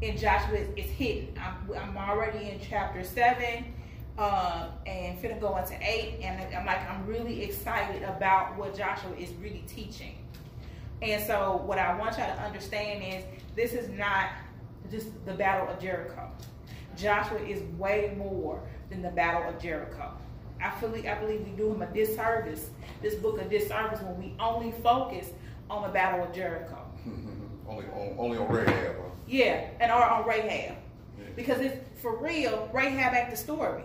in 0.03 0.19
Joshua 0.19 0.59
is, 0.77 0.91
hidden. 0.91 1.29
I'm, 1.41 1.77
I'm 1.77 1.97
already 1.97 2.51
in 2.51 2.61
chapter 2.61 3.05
seven, 3.05 3.73
um, 4.19 4.69
and 4.85 5.19
finna 5.23 5.41
go 5.41 5.57
into 5.57 5.79
eight, 5.81 6.19
and 6.21 6.55
I'm 6.55 6.67
like, 6.67 6.88
I'm 6.91 7.07
really 7.07 7.43
excited 7.43 8.03
about 8.03 8.59
what 8.59 8.77
Joshua 8.77 9.12
is 9.17 9.33
really 9.35 9.65
teaching. 9.69 10.17
And 11.01 11.25
so, 11.25 11.62
what 11.65 11.79
I 11.79 11.97
want 11.97 12.19
y'all 12.19 12.35
to 12.37 12.43
understand 12.43 13.03
is 13.03 13.25
this 13.57 13.73
is 13.73 13.88
not 13.91 14.31
just 14.91 15.09
the 15.25 15.35
Battle 15.35 15.69
of 15.69 15.81
Jericho. 15.81 16.31
Joshua 16.97 17.38
is 17.38 17.62
way 17.79 18.15
more 18.19 18.61
than 18.91 19.03
the 19.03 19.11
Battle 19.11 19.49
of 19.49 19.61
Jericho. 19.61 20.12
I 20.61 20.71
feel 20.73 20.91
I 20.91 21.15
believe 21.15 21.45
we 21.45 21.53
do 21.57 21.73
him 21.73 21.83
a 21.83 21.87
disservice, 21.87 22.71
this 23.01 23.15
book 23.15 23.41
a 23.41 23.45
disservice 23.45 24.01
when 24.03 24.19
we 24.19 24.35
only 24.38 24.73
focus 24.83 25.29
on 25.71 25.83
the 25.83 25.88
Battle 25.88 26.25
of 26.25 26.35
Jericho. 26.35 26.79
only 27.69 27.85
on 27.87 28.15
only 28.19 28.38
on 28.38 28.49
Rahab. 28.49 29.12
Yeah, 29.27 29.69
and 29.81 29.91
are 29.91 30.09
on 30.11 30.27
Rahab. 30.29 30.77
Because 31.37 31.61
it's 31.61 31.77
for 32.01 32.17
real, 32.19 32.69
Rahab 32.73 33.15
act 33.15 33.31
the 33.31 33.37
story. 33.37 33.85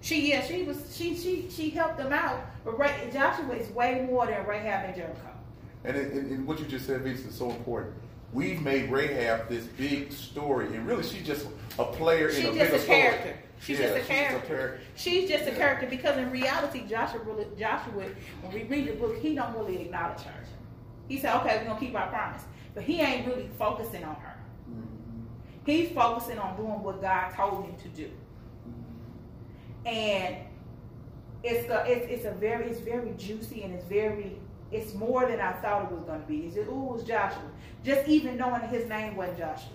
She 0.00 0.30
yeah, 0.30 0.42
she 0.44 0.62
was 0.62 0.94
she 0.96 1.16
she 1.16 1.48
she 1.50 1.70
helped 1.70 1.98
them 1.98 2.12
out, 2.12 2.40
but 2.64 2.78
Ra- 2.78 2.92
Joshua 3.12 3.54
is 3.56 3.68
way 3.72 4.06
more 4.08 4.26
than 4.26 4.46
Rahab 4.46 4.86
and 4.86 4.94
Jericho. 4.94 5.20
And, 5.84 5.96
it, 5.96 6.12
and, 6.12 6.30
and 6.30 6.46
what 6.46 6.58
you 6.60 6.66
just 6.66 6.86
said, 6.86 7.02
Vince, 7.02 7.20
is 7.24 7.34
so 7.34 7.50
important. 7.50 7.94
We've 8.32 8.60
made 8.62 8.90
Rahab 8.90 9.48
this 9.48 9.64
big 9.64 10.12
story, 10.12 10.66
and 10.66 10.86
really 10.86 11.02
she's 11.02 11.26
just 11.26 11.46
a 11.78 11.84
player 11.84 12.28
in 12.28 12.34
She's 12.36 12.44
a 12.44 12.46
just 12.48 12.58
bigger 12.58 12.74
a 12.76 12.78
story. 12.78 12.98
character. 13.00 13.34
She's 13.60 13.78
Yeah, 13.80 13.86
just 13.86 13.96
a 13.98 14.12
character. 14.12 14.46
character. 14.46 14.80
She's 14.94 15.28
just 15.28 15.46
a 15.48 15.52
character 15.52 15.86
because 15.88 16.16
in 16.16 16.30
reality, 16.30 16.84
Joshua 16.88 17.20
really, 17.24 17.46
Joshua, 17.58 18.04
when 18.42 18.52
we 18.52 18.62
read 18.64 18.86
the 18.88 18.92
book, 18.92 19.16
he 19.18 19.34
don't 19.34 19.56
really 19.56 19.80
acknowledge 19.82 20.20
her. 20.20 20.32
He 21.08 21.18
said, 21.18 21.34
"Okay, 21.40 21.58
we're 21.58 21.64
gonna 21.64 21.80
keep 21.80 21.96
our 21.96 22.08
promise," 22.08 22.42
but 22.78 22.86
he 22.86 23.00
ain't 23.00 23.26
really 23.26 23.50
focusing 23.58 24.04
on 24.04 24.14
her. 24.14 24.36
He's 25.66 25.90
focusing 25.90 26.38
on 26.38 26.56
doing 26.56 26.80
what 26.80 27.02
God 27.02 27.34
told 27.34 27.64
him 27.64 27.74
to 27.74 27.88
do, 27.88 28.08
and 29.84 30.36
it's 31.42 31.68
a, 31.68 31.84
it's, 31.90 32.06
it's 32.08 32.24
a 32.24 32.30
very 32.30 32.66
it's 32.66 32.78
very 32.78 33.10
juicy 33.18 33.64
and 33.64 33.74
it's 33.74 33.84
very 33.86 34.38
it's 34.70 34.94
more 34.94 35.26
than 35.26 35.40
I 35.40 35.54
thought 35.54 35.90
it 35.90 35.90
was 35.90 36.04
gonna 36.04 36.20
be. 36.20 36.42
He 36.42 36.50
said, 36.50 36.68
"Ooh, 36.68 36.90
it 36.90 36.92
was 36.92 37.02
Joshua." 37.02 37.50
Just 37.82 38.08
even 38.08 38.36
knowing 38.36 38.62
his 38.68 38.88
name 38.88 39.16
wasn't 39.16 39.38
Joshua, 39.38 39.72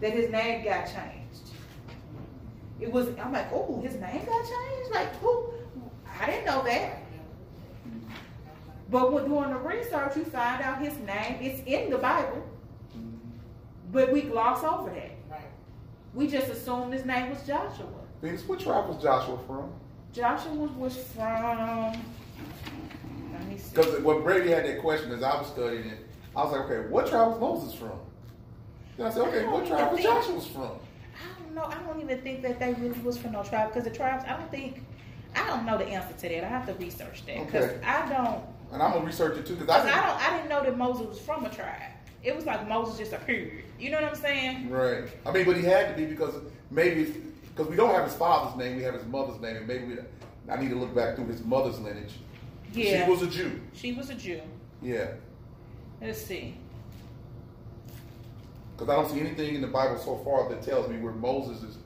that 0.00 0.14
his 0.14 0.30
name 0.30 0.64
got 0.64 0.86
changed. 0.86 1.50
It 2.80 2.90
was. 2.90 3.08
I'm 3.18 3.34
like, 3.34 3.52
oh, 3.52 3.82
his 3.82 3.96
name 3.96 4.24
got 4.24 4.48
changed. 4.48 4.94
Like, 4.94 5.14
who? 5.16 5.52
I 6.18 6.24
didn't 6.24 6.46
know 6.46 6.64
that. 6.64 7.02
But 8.90 9.12
when 9.12 9.24
doing 9.24 9.50
the 9.50 9.56
research, 9.56 10.16
you 10.16 10.24
find 10.24 10.62
out 10.62 10.80
his 10.80 10.96
name. 10.98 11.38
It's 11.40 11.60
in 11.66 11.90
the 11.90 11.98
Bible, 11.98 12.46
mm-hmm. 12.96 13.16
but 13.90 14.12
we 14.12 14.22
gloss 14.22 14.62
over 14.62 14.90
that. 14.90 15.10
Right. 15.28 15.50
We 16.14 16.28
just 16.28 16.48
assumed 16.48 16.92
his 16.92 17.04
name 17.04 17.30
was 17.30 17.42
Joshua. 17.42 17.86
Vince, 18.22 18.46
what 18.46 18.60
tribe 18.60 18.88
was 18.88 19.02
Joshua 19.02 19.38
from? 19.46 19.72
Joshua 20.12 20.52
was 20.52 20.96
from. 20.96 21.92
Let 23.32 23.48
me 23.48 23.58
see. 23.58 23.74
Because 23.74 24.00
when 24.02 24.22
Brady 24.22 24.50
had 24.50 24.64
that 24.64 24.80
question, 24.80 25.10
as 25.12 25.22
I 25.22 25.36
was 25.36 25.48
studying 25.48 25.86
it, 25.86 25.98
I 26.34 26.44
was 26.44 26.52
like, 26.52 26.62
okay, 26.62 26.88
what 26.88 27.08
tribe 27.08 27.28
was 27.28 27.40
Moses 27.40 27.74
from? 27.78 27.98
Then 28.96 29.06
I 29.06 29.10
said, 29.10 29.22
okay, 29.22 29.46
what 29.46 29.66
tribe 29.66 29.92
was 29.92 30.02
Joshua 30.02 30.40
from? 30.40 30.62
I 30.62 31.42
don't 31.42 31.54
know. 31.54 31.64
I 31.64 31.74
don't 31.86 32.00
even 32.00 32.20
think 32.20 32.42
that 32.42 32.58
they 32.60 32.72
really 32.74 32.98
was 33.00 33.18
from 33.18 33.32
no 33.32 33.42
tribe 33.42 33.70
because 33.70 33.84
the 33.84 33.90
tribes. 33.90 34.24
I 34.26 34.36
don't 34.36 34.50
think. 34.50 34.84
I 35.36 35.46
don't 35.46 35.66
know 35.66 35.76
the 35.78 35.84
answer 35.86 36.14
to 36.14 36.28
that. 36.34 36.44
I 36.44 36.48
have 36.48 36.66
to 36.66 36.74
research 36.74 37.24
that 37.26 37.44
because 37.46 37.64
Okay. 37.66 37.80
I 37.84 38.08
don't. 38.08 38.42
And 38.72 38.82
I'm 38.82 38.92
gonna 38.92 39.04
research 39.04 39.38
it 39.38 39.46
too, 39.46 39.54
because 39.54 39.84
I, 39.84 39.90
I 39.90 40.06
don't. 40.06 40.22
I 40.32 40.36
didn't 40.36 40.48
know 40.48 40.62
that 40.64 40.76
Moses 40.76 41.06
was 41.06 41.18
from 41.20 41.44
a 41.44 41.50
tribe. 41.50 41.92
It 42.24 42.34
was 42.34 42.46
like 42.46 42.66
Moses 42.68 42.98
just 42.98 43.12
appeared. 43.12 43.62
You 43.78 43.90
know 43.90 44.00
what 44.00 44.10
I'm 44.10 44.16
saying? 44.16 44.70
Right. 44.70 45.04
I 45.24 45.30
mean, 45.30 45.44
but 45.44 45.56
he 45.56 45.62
had 45.62 45.94
to 45.94 45.94
be 45.94 46.06
because 46.06 46.34
maybe 46.70 47.04
because 47.54 47.70
we 47.70 47.76
don't 47.76 47.94
have 47.94 48.04
his 48.04 48.14
father's 48.14 48.56
name, 48.58 48.76
we 48.76 48.82
have 48.82 48.94
his 48.94 49.04
mother's 49.04 49.40
name, 49.40 49.56
and 49.56 49.68
maybe 49.68 49.84
we, 49.84 49.98
I 50.50 50.56
need 50.56 50.70
to 50.70 50.76
look 50.76 50.94
back 50.94 51.16
through 51.16 51.26
his 51.26 51.44
mother's 51.44 51.78
lineage. 51.78 52.14
Yeah. 52.72 53.04
She 53.04 53.10
was 53.10 53.22
a 53.22 53.26
Jew. 53.28 53.60
She 53.72 53.92
was 53.92 54.10
a 54.10 54.14
Jew. 54.14 54.40
Yeah. 54.82 55.12
Let's 56.00 56.20
see. 56.20 56.56
Because 58.76 58.90
I 58.90 58.96
don't 58.96 59.10
see 59.10 59.20
anything 59.20 59.54
in 59.54 59.60
the 59.62 59.68
Bible 59.68 59.96
so 59.98 60.16
far 60.18 60.48
that 60.50 60.62
tells 60.62 60.88
me 60.88 60.98
where 60.98 61.12
Moses' 61.12 61.78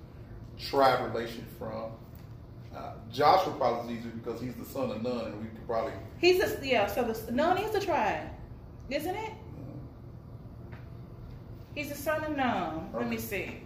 tribe 0.59 1.13
relation 1.15 1.47
from. 1.59 1.93
Joshua 3.13 3.53
probably 3.55 3.95
is 3.95 4.01
easier 4.01 4.13
because 4.13 4.41
he's 4.41 4.55
the 4.55 4.65
son 4.65 4.91
of 4.91 5.03
Nun, 5.03 5.27
and 5.27 5.41
we 5.41 5.49
could 5.49 5.67
probably. 5.67 5.93
He's 6.19 6.41
a 6.43 6.59
yeah. 6.63 6.87
So 6.87 7.03
the 7.03 7.33
Nun 7.33 7.59
is 7.59 7.75
a 7.75 7.81
tribe, 7.81 8.29
isn't 8.89 9.15
it? 9.15 9.33
He's 11.75 11.89
the 11.89 11.95
son 11.97 12.25
of 12.25 12.37
Nun. 12.37 12.89
Let 12.93 13.09
me 13.09 13.17
see. 13.19 13.61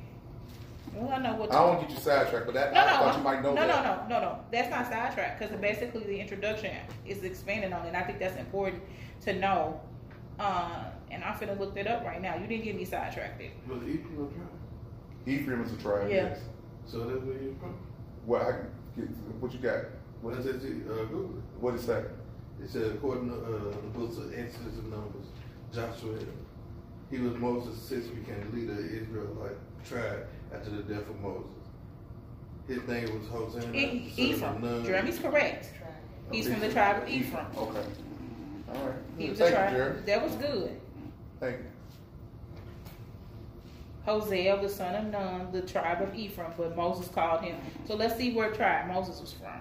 Well, 0.94 1.12
I 1.12 1.18
know 1.18 1.34
what. 1.34 1.52
I 1.52 1.58
don't 1.58 1.80
get 1.80 1.90
you 1.90 1.96
sidetracked, 1.96 2.46
but 2.46 2.54
that 2.54 2.72
No, 2.72 2.80
I 2.80 2.84
no, 2.84 2.90
thought 2.98 3.16
you 3.16 3.22
might 3.24 3.42
know 3.42 3.54
no, 3.54 3.66
that. 3.66 4.08
no, 4.08 4.18
no, 4.18 4.20
no, 4.20 4.26
no. 4.32 4.38
That's 4.52 4.70
not 4.70 4.88
sidetracked 4.88 5.40
because 5.40 5.56
basically 5.60 6.04
the 6.04 6.18
introduction 6.20 6.76
is 7.06 7.24
expanding 7.24 7.72
on 7.72 7.84
it. 7.84 7.88
And 7.88 7.96
I 7.96 8.02
think 8.02 8.18
that's 8.18 8.36
important 8.36 8.82
to 9.22 9.32
know. 9.34 9.80
Uh, 10.38 10.84
and 11.10 11.22
I'm 11.24 11.34
finna 11.34 11.58
look 11.58 11.74
that 11.74 11.86
up 11.86 12.04
right 12.04 12.20
now. 12.20 12.36
You 12.36 12.46
didn't 12.46 12.64
get 12.64 12.76
me 12.76 12.84
sidetracked 12.84 13.38
there. 13.38 13.50
Was 13.68 13.82
Ephraim 13.82 14.14
a 14.14 14.34
tribe? 14.34 14.48
Ephraim 15.26 15.62
is 15.64 15.72
a 15.72 15.76
tribe. 15.76 16.08
Yeah. 16.08 16.16
Yes. 16.16 16.40
So 16.86 16.98
that's 17.00 17.22
where 17.22 17.42
you're 17.42 17.54
from? 17.54 17.76
What? 18.26 18.42
I, 18.42 18.54
get, 18.96 19.08
what 19.40 19.52
you 19.52 19.58
got? 19.58 19.84
What 20.22 20.34
is 20.38 20.46
it? 20.46 20.56
Uh, 20.56 21.04
Google. 21.04 21.38
it. 21.38 21.60
What 21.60 21.74
is 21.74 21.86
that? 21.86 22.04
It 22.62 22.68
said 22.70 22.92
according 22.92 23.28
to 23.28 23.34
uh, 23.36 23.70
the 23.70 23.98
books 23.98 24.16
of 24.16 24.32
Exodus 24.32 24.78
and 24.78 24.90
Numbers, 24.90 25.26
Joshua, 25.72 26.16
he 27.10 27.18
was 27.18 27.34
Moses' 27.34 27.80
since 27.82 28.06
became 28.06 28.50
the 28.50 28.56
leader 28.56 28.72
of 28.72 28.78
Israelite 28.78 29.56
tribe 29.84 30.26
after 30.52 30.70
the 30.70 30.82
death 30.82 31.08
of 31.08 31.20
Moses. 31.20 31.50
His 32.66 32.82
name 32.88 33.18
was 33.18 33.28
Hosanna. 33.28 33.76
E- 33.76 34.12
Ephraim. 34.16 34.62
Nun. 34.62 34.84
Jeremy's 34.84 35.18
correct. 35.18 35.70
He's 36.32 36.48
from 36.48 36.60
the 36.60 36.70
tribe 36.72 37.02
of 37.02 37.08
Ephraim. 37.08 37.46
Okay. 37.58 37.84
All 38.72 38.86
right. 38.86 38.94
He 39.18 39.28
was 39.30 39.38
Thank 39.38 39.50
a 39.50 39.52
you, 39.52 39.56
tribe. 39.58 39.72
Jeremy. 39.72 40.00
That 40.06 40.22
was 40.22 40.34
good. 40.36 40.80
Thank 41.40 41.56
you. 41.58 41.64
Hosea, 44.04 44.60
the 44.60 44.68
son 44.68 44.94
of 44.94 45.04
Nun, 45.10 45.48
the 45.52 45.62
tribe 45.62 46.02
of 46.02 46.14
Ephraim, 46.14 46.52
but 46.56 46.76
Moses 46.76 47.08
called 47.08 47.40
him. 47.42 47.56
So 47.86 47.94
let's 47.94 48.16
see 48.16 48.32
where 48.34 48.50
tribe 48.52 48.86
Moses 48.88 49.20
was 49.20 49.32
from. 49.32 49.60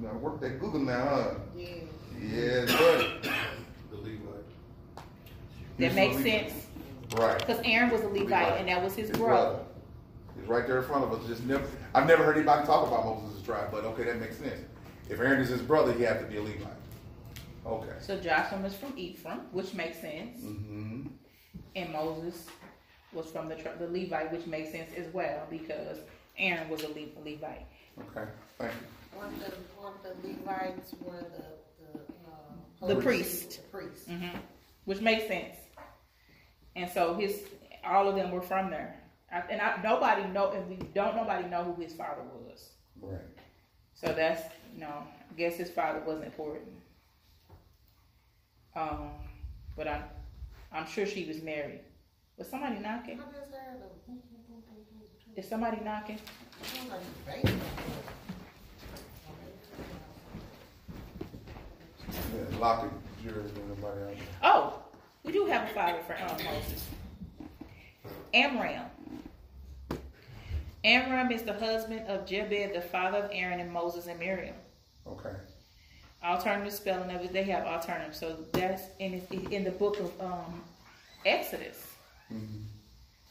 Now 0.00 0.12
work 0.14 0.40
that 0.40 0.58
Google 0.58 0.80
now, 0.80 1.04
huh? 1.06 1.34
Yeah. 1.56 1.66
Yeah, 2.20 2.64
buddy. 2.66 3.20
The 3.90 3.96
Levite. 3.96 4.18
That 5.78 5.94
makes 5.94 6.16
sense 6.22 6.66
Right. 7.16 7.38
because 7.38 7.60
Aaron 7.64 7.90
was 7.90 8.00
a 8.02 8.08
Levite 8.08 8.22
Levite. 8.24 8.58
and 8.60 8.68
that 8.68 8.82
was 8.82 8.94
his, 8.94 9.08
His 9.10 9.18
brother. 9.18 9.58
He's 10.38 10.48
right 10.48 10.66
there 10.66 10.78
in 10.78 10.84
front 10.84 11.04
of 11.04 11.12
us. 11.12 11.26
Just 11.28 11.44
never. 11.44 11.64
I've 11.94 12.06
never 12.06 12.24
heard 12.24 12.36
anybody 12.36 12.66
talk 12.66 12.86
about 12.88 13.04
Moses' 13.04 13.42
tribe, 13.42 13.68
but 13.70 13.84
okay, 13.84 14.04
that 14.04 14.18
makes 14.20 14.36
sense. 14.38 14.60
If 15.08 15.20
Aaron 15.20 15.40
is 15.40 15.48
his 15.48 15.62
brother, 15.62 15.92
he 15.92 16.02
had 16.02 16.18
to 16.20 16.26
be 16.26 16.36
a 16.38 16.42
Levite. 16.42 16.66
Okay. 17.64 17.92
So 18.00 18.18
Joshua 18.18 18.58
was 18.60 18.74
from 18.74 18.92
Ephraim, 18.98 19.40
which 19.52 19.72
makes 19.74 19.98
sense, 20.00 20.40
Mm-hmm. 20.40 21.06
and 21.76 21.92
Moses 21.92 22.46
was 23.12 23.26
from 23.26 23.48
the 23.48 23.54
the 23.78 23.86
Levite, 23.88 24.32
which 24.32 24.46
makes 24.46 24.72
sense 24.72 24.90
as 24.96 25.12
well 25.12 25.46
because 25.50 25.98
Aaron 26.38 26.68
was 26.68 26.82
a 26.82 26.88
Levite. 26.88 27.66
Okay. 28.00 28.28
Thank 28.58 28.72
you. 28.72 29.18
One 29.18 29.26
of 29.28 29.38
the, 29.38 29.52
one 29.80 29.92
of 29.92 30.02
the 30.02 30.28
Levites 30.28 30.94
were 31.00 31.12
the, 31.12 31.44
the, 31.92 32.00
uh, 32.00 32.86
The 32.88 32.94
holy- 32.94 33.02
priest. 33.04 33.60
The 33.62 33.78
priest. 33.78 34.08
hmm 34.08 34.28
Which 34.86 35.00
makes 35.00 35.26
sense. 35.28 35.56
And 36.74 36.90
so 36.90 37.14
his 37.14 37.42
all 37.84 38.08
of 38.08 38.16
them 38.16 38.30
were 38.30 38.40
from 38.42 38.70
there. 38.70 38.98
I, 39.30 39.40
and 39.50 39.60
I, 39.60 39.80
nobody 39.82 40.24
know, 40.28 40.50
and 40.52 40.68
we 40.68 40.76
don't 40.94 41.14
nobody 41.16 41.46
know 41.48 41.62
who 41.64 41.80
his 41.82 41.92
father 41.94 42.22
was. 42.34 42.70
Right. 43.00 43.20
So 43.94 44.12
that's 44.12 44.42
you 44.74 44.80
know, 44.80 44.86
I 45.30 45.34
guess 45.36 45.56
his 45.56 45.70
father 45.70 46.00
wasn't 46.06 46.24
important. 46.26 46.68
Um, 48.74 49.10
but 49.76 49.86
I'm 49.86 50.04
I'm 50.72 50.86
sure 50.86 51.06
she 51.06 51.24
was 51.26 51.42
married. 51.42 51.80
Was 52.38 52.48
somebody 52.48 52.78
knocking? 52.78 53.20
Is 55.36 55.48
somebody 55.48 55.78
knocking? 55.84 56.18
Sounds 56.62 56.90
like 56.90 57.00
a 57.00 57.46
baby. 57.46 57.58
Yeah, 62.10 62.58
Lock 62.58 62.84
it, 62.84 63.22
Jerry, 63.22 63.42
everybody 63.44 64.00
out. 64.02 64.16
Oh, 64.42 64.82
we 65.24 65.32
do 65.32 65.46
have 65.46 65.70
a 65.70 65.74
father 65.74 66.00
for 66.06 66.14
um, 66.14 66.44
Moses. 66.44 66.84
Amram. 68.34 68.86
Amram 70.84 71.30
is 71.30 71.42
the 71.42 71.52
husband 71.52 72.08
of 72.08 72.26
Jochebed, 72.26 72.74
the 72.74 72.80
father 72.80 73.18
of 73.18 73.30
Aaron 73.32 73.60
and 73.60 73.70
Moses 73.70 74.06
and 74.06 74.18
Miriam. 74.18 74.56
Okay. 75.06 75.34
Alternative 76.24 76.72
spelling 76.72 77.10
of 77.10 77.22
it, 77.22 77.32
they 77.32 77.42
have 77.44 77.66
alternative. 77.66 78.14
So 78.14 78.36
that's 78.52 78.82
in 79.00 79.14
in 79.50 79.64
the 79.64 79.70
book 79.72 79.98
of 79.98 80.20
um, 80.20 80.62
Exodus. 81.26 81.84
Mhm. 82.32 82.64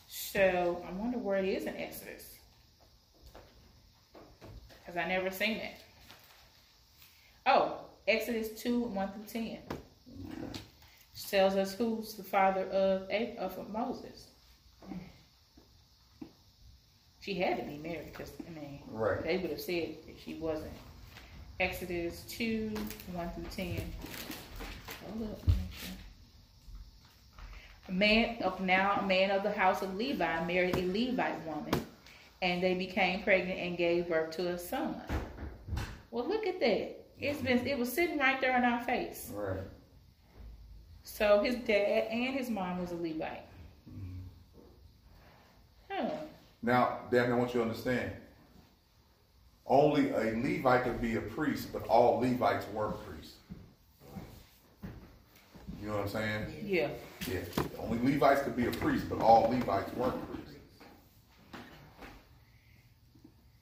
So 0.07 0.83
I 0.87 0.91
wonder 0.91 1.17
where 1.17 1.37
it 1.37 1.45
is 1.45 1.63
in 1.65 1.75
Exodus. 1.77 2.35
Because 4.13 4.97
I 4.97 5.07
never 5.07 5.31
seen 5.31 5.57
it. 5.57 5.75
Oh, 7.45 7.77
Exodus 8.07 8.49
2, 8.61 8.81
1 8.81 9.11
through 9.13 9.23
10. 9.25 9.59
Tells 11.29 11.55
us 11.55 11.73
who's 11.75 12.15
the 12.15 12.23
father 12.23 12.65
of, 12.65 13.03
of 13.37 13.69
Moses. 13.71 14.27
She 17.21 17.35
had 17.35 17.57
to 17.57 17.63
be 17.63 17.77
married 17.77 18.11
because, 18.11 18.31
I 18.45 18.49
mean, 18.51 18.81
Right. 18.87 19.23
they 19.23 19.37
would 19.37 19.51
have 19.51 19.61
said 19.61 19.95
if 20.07 20.23
she 20.25 20.33
wasn't. 20.33 20.73
Exodus 21.61 22.23
2, 22.27 22.71
1 23.13 23.29
through 23.35 23.43
10. 23.55 23.81
Hold 25.05 25.29
up. 25.29 25.39
let 25.39 25.47
me 25.47 25.53
make 25.61 25.71
sure. 25.71 25.95
A 27.87 27.91
man 27.91 28.41
of 28.41 28.59
now 28.61 28.99
a 28.99 29.05
man 29.05 29.29
of 29.29 29.43
the 29.43 29.51
house 29.51 29.83
of 29.83 29.95
Levi 29.95 30.43
married 30.45 30.75
a 30.75 30.87
Levite 30.87 31.45
woman, 31.45 31.85
and 32.41 32.63
they 32.63 32.73
became 32.73 33.21
pregnant 33.21 33.59
and 33.59 33.77
gave 33.77 34.09
birth 34.09 34.31
to 34.37 34.47
a 34.47 34.57
son. 34.57 34.99
Well, 36.09 36.27
look 36.27 36.47
at 36.47 36.59
that. 36.61 36.95
It's 37.19 37.41
been 37.41 37.67
it 37.67 37.77
was 37.77 37.93
sitting 37.93 38.17
right 38.17 38.41
there 38.41 38.57
in 38.57 38.63
our 38.63 38.81
face. 38.81 39.31
Right. 39.31 39.61
So 41.03 41.43
his 41.43 41.55
dad 41.57 42.07
and 42.09 42.35
his 42.35 42.49
mom 42.49 42.79
was 42.79 42.91
a 42.91 42.95
Levite. 42.95 43.45
Mm-hmm. 43.87 44.17
Huh. 45.91 46.09
Now, 46.63 46.99
Daphne, 47.11 47.33
I 47.33 47.37
want 47.37 47.53
you 47.53 47.59
to 47.59 47.67
understand. 47.67 48.13
Only 49.67 50.09
a 50.09 50.35
Levite 50.35 50.83
could 50.83 51.01
be 51.01 51.15
a 51.15 51.21
priest, 51.21 51.71
but 51.71 51.85
all 51.87 52.19
Levites 52.19 52.65
weren't 52.73 52.97
priests. 53.05 53.35
You 55.81 55.87
know 55.87 55.93
what 55.93 56.03
I'm 56.03 56.09
saying? 56.09 56.45
Yeah. 56.63 56.89
Yeah. 57.27 57.39
Only 57.79 58.13
Levites 58.13 58.43
could 58.43 58.55
be 58.55 58.67
a 58.67 58.71
priest, 58.71 59.09
but 59.09 59.19
all 59.19 59.49
Levites 59.49 59.93
weren't 59.95 60.15
priests. 60.27 60.41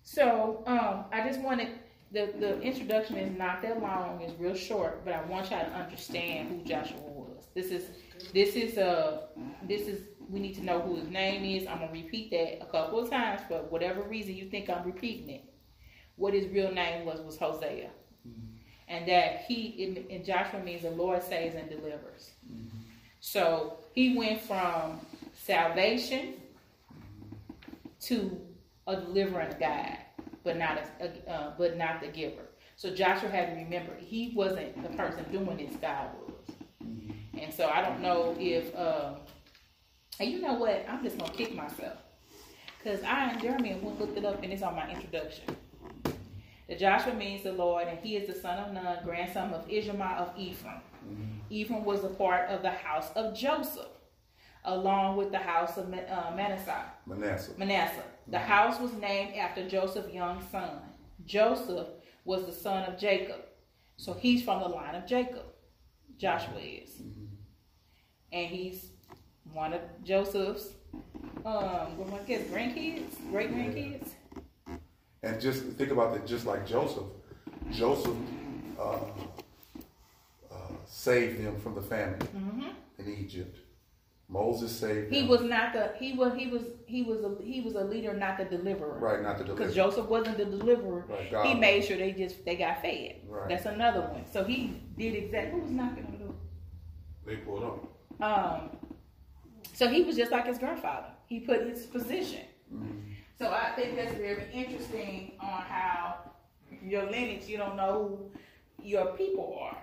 So 0.03 0.63
um, 0.65 1.05
I 1.13 1.25
just 1.27 1.39
wanted 1.39 1.69
the 2.11 2.33
the 2.39 2.59
introduction 2.61 3.17
is 3.17 3.37
not 3.37 3.61
that 3.61 3.79
long; 3.81 4.21
it's 4.21 4.37
real 4.39 4.55
short, 4.55 5.05
but 5.05 5.13
I 5.13 5.23
want 5.25 5.51
y'all 5.51 5.63
to 5.63 5.71
understand 5.71 6.49
who 6.49 6.63
Joshua 6.67 6.99
was. 6.99 7.45
This 7.53 7.67
is 7.67 7.91
this 8.33 8.55
is 8.55 8.77
a 8.77 9.27
this 9.67 9.87
is 9.87 10.01
we 10.27 10.39
need 10.39 10.55
to 10.55 10.63
know 10.63 10.81
who 10.81 10.95
his 10.95 11.09
name 11.09 11.45
is. 11.45 11.67
I'm 11.67 11.79
gonna 11.79 11.91
repeat 11.91 12.31
that 12.31 12.63
a 12.63 12.65
couple 12.71 12.99
of 12.99 13.09
times 13.09 13.41
for 13.47 13.59
whatever 13.69 14.01
reason 14.01 14.35
you 14.35 14.49
think 14.49 14.69
I'm 14.69 14.83
repeating 14.83 15.29
it. 15.29 15.48
What 16.19 16.33
his 16.33 16.47
real 16.49 16.71
name 16.71 17.05
was 17.05 17.21
was 17.21 17.37
Hosea, 17.37 17.89
and 18.89 19.07
that 19.07 19.45
he 19.47 20.05
and 20.11 20.25
Joshua 20.25 20.61
means 20.61 20.81
the 20.81 20.91
Lord 20.91 21.23
saves 21.23 21.55
and 21.55 21.69
delivers. 21.69 22.31
So 23.21 23.77
he 23.93 24.17
went 24.17 24.41
from 24.41 24.99
salvation 25.33 26.33
to 28.01 28.39
a 28.85 28.97
deliverer 28.97 29.49
guide, 29.59 29.99
but 30.43 30.57
not 30.57 30.77
a, 30.77 31.05
a 31.05 31.31
uh, 31.31 31.53
but 31.57 31.77
not 31.77 32.01
the 32.01 32.07
giver. 32.07 32.49
So 32.75 32.93
Joshua 32.93 33.29
had 33.29 33.53
to 33.53 33.55
remember 33.55 33.93
he 33.97 34.33
wasn't 34.35 34.83
the 34.83 34.89
person 34.97 35.23
doing 35.31 35.55
this. 35.55 35.75
God 35.77 36.09
was, 36.27 36.55
and 37.39 37.53
so 37.53 37.69
I 37.69 37.81
don't 37.81 38.01
know 38.01 38.35
if. 38.37 38.75
Uh, 38.75 39.15
and 40.19 40.29
you 40.29 40.41
know 40.41 40.55
what? 40.55 40.85
I'm 40.89 41.01
just 41.01 41.17
gonna 41.17 41.31
kick 41.31 41.55
myself 41.55 41.97
because 42.77 43.01
I 43.03 43.29
and 43.29 43.41
Jeremy 43.41 43.79
went 43.81 44.01
looked 44.01 44.17
it 44.17 44.25
up 44.25 44.43
and 44.43 44.51
it's 44.51 44.63
on 44.63 44.75
my 44.75 44.89
introduction. 44.91 45.55
The 46.69 46.75
Joshua 46.75 47.15
means 47.15 47.43
the 47.43 47.51
Lord, 47.51 47.87
and 47.87 47.97
he 47.99 48.15
is 48.15 48.27
the 48.27 48.39
son 48.39 48.59
of 48.59 48.71
Nun, 48.71 48.99
grandson 49.03 49.51
of 49.53 49.67
Ishmael 49.67 50.01
of 50.01 50.37
Ephraim. 50.37 50.81
Ephraim 51.49 51.83
was 51.83 52.03
a 52.03 52.09
part 52.09 52.47
of 52.49 52.61
the 52.61 52.69
house 52.69 53.09
of 53.15 53.35
Joseph, 53.35 53.87
along 54.65 55.17
with 55.17 55.31
the 55.31 55.39
house 55.39 55.77
of 55.77 55.85
uh, 55.87 56.31
Manasseh. 56.35 56.85
Manasseh. 57.07 57.53
Manasseh. 57.57 58.03
The 58.27 58.37
house 58.37 58.79
was 58.79 58.93
named 58.93 59.33
after 59.35 59.67
Joseph's 59.67 60.13
young 60.13 60.43
son. 60.51 60.69
Joseph 61.25 61.87
was 62.23 62.45
the 62.45 62.51
son 62.51 62.83
of 62.83 62.99
Jacob. 62.99 63.41
So 63.97 64.13
he's 64.13 64.43
from 64.43 64.61
the 64.61 64.69
line 64.69 64.93
of 64.93 65.07
Jacob. 65.07 65.45
Joshua 66.19 66.59
is. 66.59 67.01
And 68.31 68.47
he's 68.47 68.91
one 69.51 69.73
of 69.73 69.81
Joseph's 70.03 70.73
um 71.45 71.95
grandkids, 71.97 72.51
great 73.31 73.51
grandkids. 73.51 74.09
And 75.23 75.39
just 75.41 75.63
think 75.63 75.91
about 75.91 76.13
that, 76.13 76.25
just 76.25 76.45
like 76.45 76.65
Joseph, 76.67 77.03
Joseph 77.71 78.15
uh, 78.79 78.99
uh, 80.51 80.55
saved 80.87 81.43
them 81.45 81.59
from 81.59 81.75
the 81.75 81.81
famine 81.81 82.19
in 82.97 83.15
Egypt. 83.17 83.57
Moses 84.31 84.71
saved 84.71 85.05
Mm-hmm. 85.07 85.13
He 85.13 85.19
them. 85.21 85.29
was 85.29 85.41
not 85.41 85.73
the 85.73 85.91
he 85.99 86.13
was 86.13 86.33
he 86.35 86.47
was 86.47 86.61
he 86.85 87.01
was 87.03 87.23
a 87.23 87.35
he 87.43 87.61
was 87.61 87.73
a 87.75 87.83
leader, 87.83 88.13
not 88.13 88.37
the 88.37 88.45
deliverer. 88.45 88.99
right, 88.99 89.21
not 89.23 89.37
the 89.39 89.43
deliverer. 89.43 89.65
Because. 89.67 89.75
Joseph 89.75 90.05
wasn't 90.07 90.37
the 90.37 90.45
deliverer. 90.45 91.03
Right, 91.09 91.31
God 91.31 91.45
he 91.47 91.53
was. 91.55 91.59
made 91.61 91.83
sure 91.83 91.97
they 91.97 92.11
just 92.11 92.45
they 92.45 92.55
got 92.55 92.81
fed. 92.81 93.15
Right. 93.27 93.49
That's 93.49 93.65
another 93.65 94.01
one. 94.01 94.25
So 94.31 94.43
he 94.43 94.79
did 94.97 95.15
exactly 95.15 95.51
who 95.59 95.61
was 95.65 95.71
knocking 95.71 96.05
on 96.05 96.11
the 96.11 96.17
door? 96.19 96.35
They 97.25 97.35
pulled 97.37 97.63
up. 97.63 98.21
Um, 98.21 98.69
so 99.73 99.87
he 99.87 100.03
was 100.03 100.15
just 100.15 100.31
like 100.31 100.45
his 100.45 100.59
grandfather. 100.59 101.07
He 101.25 101.39
put 101.39 101.67
his 101.67 101.85
position. 101.87 102.41
Think 103.79 103.95
that's 103.95 104.15
very 104.15 104.43
interesting 104.51 105.31
on 105.39 105.61
how 105.61 106.15
your 106.83 107.03
lineage, 107.03 107.47
you 107.47 107.55
don't 107.55 107.77
know 107.77 108.29
who 108.77 108.85
your 108.85 109.13
people 109.13 109.57
are. 109.61 109.77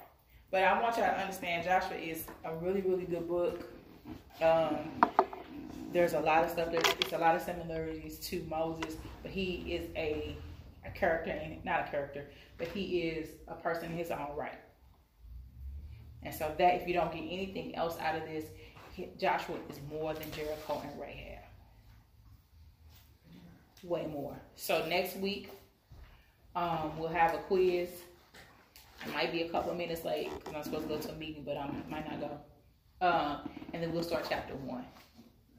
But 0.51 0.65
I 0.65 0.83
want 0.83 0.99
y'all 0.99 1.07
to 1.07 1.19
understand 1.19 1.65
Joshua 1.65 1.97
is 1.97 2.25
a 2.45 2.55
really, 2.57 2.83
really 2.83 3.07
good 3.07 3.27
book. 3.27 3.65
Um, 4.43 5.01
there's 5.95 6.13
a 6.13 6.21
lot 6.21 6.45
of 6.45 6.51
stuff 6.51 6.71
there. 6.71 6.83
It's 7.01 7.15
a 7.15 7.19
lot 7.19 7.37
of 7.37 7.41
similarities 7.41 8.19
to 8.29 8.47
Moses, 8.51 8.97
but 9.23 9.31
he 9.31 9.65
is 9.67 9.89
a, 9.97 10.37
a 10.85 10.91
character, 10.91 11.31
and 11.31 11.65
not 11.65 11.89
a 11.89 11.91
character, 11.91 12.27
but 12.59 12.69
he 12.69 12.99
is 13.01 13.31
a 13.49 13.55
person 13.55 13.93
in 13.93 13.97
his 13.97 14.11
own 14.11 14.37
right. 14.37 14.61
And 16.23 16.35
so 16.35 16.55
that 16.59 16.75
if 16.75 16.87
you 16.87 16.93
don't 16.93 17.13
get 17.13 17.21
anything 17.21 17.75
else 17.75 17.99
out 17.99 18.15
of 18.15 18.25
this, 18.29 18.45
Joshua 19.19 19.57
is 19.71 19.81
more 19.91 20.13
than 20.13 20.31
Jericho 20.33 20.83
and 20.85 21.01
Rahab. 21.01 21.36
Way 23.87 24.07
more. 24.13 24.37
So 24.57 24.85
next 24.87 25.17
week, 25.17 25.51
um, 26.57 26.99
we'll 26.99 27.09
have 27.09 27.35
a 27.35 27.39
quiz. 27.39 27.89
I 29.05 29.09
might 29.11 29.31
be 29.31 29.43
a 29.43 29.49
couple 29.49 29.71
of 29.71 29.77
minutes 29.77 30.05
late 30.05 30.31
because 30.35 30.55
I'm 30.55 30.63
supposed 30.65 30.89
to 30.89 30.95
go 30.95 30.99
to 30.99 31.13
a 31.13 31.15
meeting, 31.15 31.45
but 31.45 31.57
I 31.57 31.71
might 31.89 32.11
not 32.11 32.21
go. 32.21 33.07
Um, 33.07 33.49
and 33.73 33.83
then 33.83 33.93
we'll 33.93 34.03
start 34.03 34.27
chapter 34.29 34.55
one. 34.57 34.85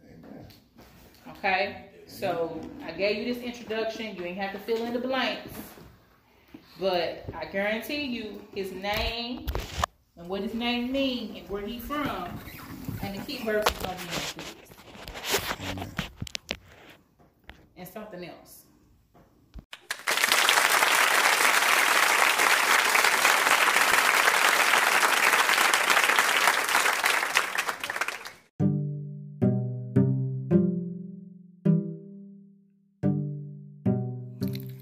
Amen. 0.05 0.45
Okay? 1.37 1.85
So 2.07 2.59
I 2.85 2.91
gave 2.91 3.17
you 3.17 3.33
this 3.33 3.43
introduction. 3.43 4.15
You 4.15 4.25
ain't 4.25 4.37
have 4.37 4.51
to 4.53 4.59
fill 4.59 4.83
in 4.85 4.93
the 4.93 4.99
blanks. 4.99 5.49
But 6.79 7.25
I 7.33 7.45
guarantee 7.45 8.03
you 8.03 8.41
his 8.53 8.71
name 8.71 9.47
and 10.17 10.27
what 10.27 10.41
his 10.41 10.53
name 10.53 10.91
means 10.91 11.37
and 11.37 11.49
where 11.49 11.65
he's 11.65 11.83
from 11.83 12.39
and 13.01 13.15
the 13.15 13.21
key 13.25 13.43
verse 13.43 13.65
is 13.65 13.77
gonna 13.79 13.95
be 13.95 14.03
in 14.03 14.07
the 14.07 15.83
quiz. 15.85 16.09
And 17.77 17.87
something 17.87 18.25
else. 18.25 18.63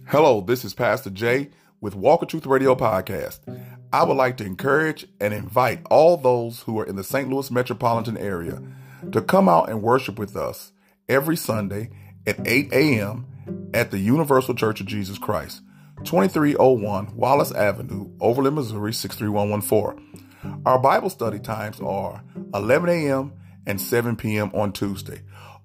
Hello, 0.07 0.39
this 0.39 0.63
is 0.63 0.73
Pastor 0.73 1.09
Jay 1.09 1.49
with 1.81 1.95
Walker 1.95 2.25
Truth 2.25 2.45
Radio 2.45 2.75
Podcast. 2.75 3.39
I 3.91 4.03
would 4.05 4.15
like 4.15 4.37
to 4.37 4.45
encourage 4.45 5.05
and 5.19 5.33
invite 5.33 5.81
all 5.91 6.15
those 6.15 6.61
who 6.61 6.79
are 6.79 6.85
in 6.85 6.95
the 6.95 7.03
St. 7.03 7.29
Louis 7.29 7.51
metropolitan 7.51 8.15
area 8.15 8.61
to 9.11 9.21
come 9.21 9.49
out 9.49 9.69
and 9.69 9.81
worship 9.81 10.17
with 10.17 10.37
us 10.37 10.71
every 11.09 11.35
Sunday 11.35 11.89
at 12.27 12.47
8 12.47 12.73
a.m. 12.73 13.25
at 13.73 13.91
the 13.91 13.99
Universal 13.99 14.55
Church 14.55 14.81
of 14.81 14.87
Jesus 14.87 15.17
Christ, 15.17 15.61
2301 16.03 17.15
Wallace 17.15 17.51
Avenue, 17.51 18.11
Overland, 18.19 18.55
Missouri 18.55 18.93
63114. 18.93 20.61
Our 20.65 20.79
Bible 20.79 21.09
study 21.09 21.39
times 21.39 21.79
are 21.79 22.23
11 22.53 22.89
a.m. 22.89 23.33
and 23.65 23.79
7 23.79 24.15
p.m. 24.15 24.51
on 24.53 24.71
Tuesday. 24.71 25.21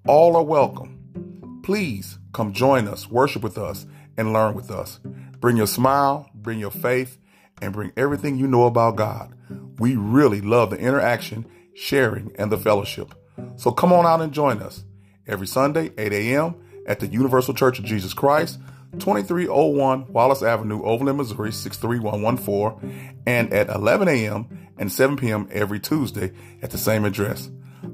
All 0.07 0.37
are 0.37 0.43
welcome. 0.43 1.61
Please 1.63 2.19
come 2.33 2.53
join 2.53 2.89
us, 2.89 3.11
worship 3.11 3.43
with 3.43 3.59
us, 3.59 3.87
and 4.17 4.33
learn 4.33 4.55
with 4.55 4.71
us. 4.71 4.99
Bring 5.41 5.57
your 5.57 5.67
smile, 5.67 6.31
bring 6.35 6.59
your 6.59 6.71
faith, 6.71 7.19
and 7.61 7.73
bring 7.73 7.93
everything 7.97 8.37
you 8.37 8.47
know 8.47 8.65
about 8.65 8.97
God. 8.97 9.35
We 9.79 9.97
really 9.97 10.41
love 10.41 10.71
the 10.71 10.79
interaction, 10.79 11.47
sharing, 11.75 12.33
and 12.39 12.51
the 12.51 12.59
fellowship. 12.59 13.15
So 13.57 13.71
come 13.71 13.93
on 13.93 14.07
out 14.07 14.21
and 14.21 14.33
join 14.33 14.61
us 14.63 14.85
every 15.27 15.47
Sunday, 15.47 15.93
8 15.97 16.13
a.m. 16.13 16.55
at 16.87 17.01
the 17.01 17.07
Universal 17.07 17.55
Church 17.55 17.79
of 17.79 17.85
Jesus 17.85 18.15
Christ, 18.15 18.59
2301 18.99 20.13
Wallace 20.13 20.43
Avenue, 20.43 20.83
Overland, 20.83 21.19
Missouri, 21.19 21.53
63114, 21.53 23.21
and 23.27 23.53
at 23.53 23.69
11 23.69 24.09
a.m. 24.09 24.69
and 24.79 24.91
7 24.91 25.17
p.m. 25.17 25.49
every 25.53 25.79
Tuesday 25.79 26.33
at 26.63 26.71
the 26.71 26.79
same 26.79 27.05
address. 27.05 27.51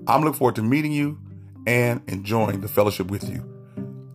I'm 0.07 0.23
looking 0.23 0.39
forward 0.39 0.57
to 0.57 0.63
meeting 0.63 0.93
you 0.93 1.19
and 1.67 2.01
enjoying 2.07 2.61
the 2.61 2.69
fellowship 2.69 3.11
with 3.11 3.29
you. 3.29 3.45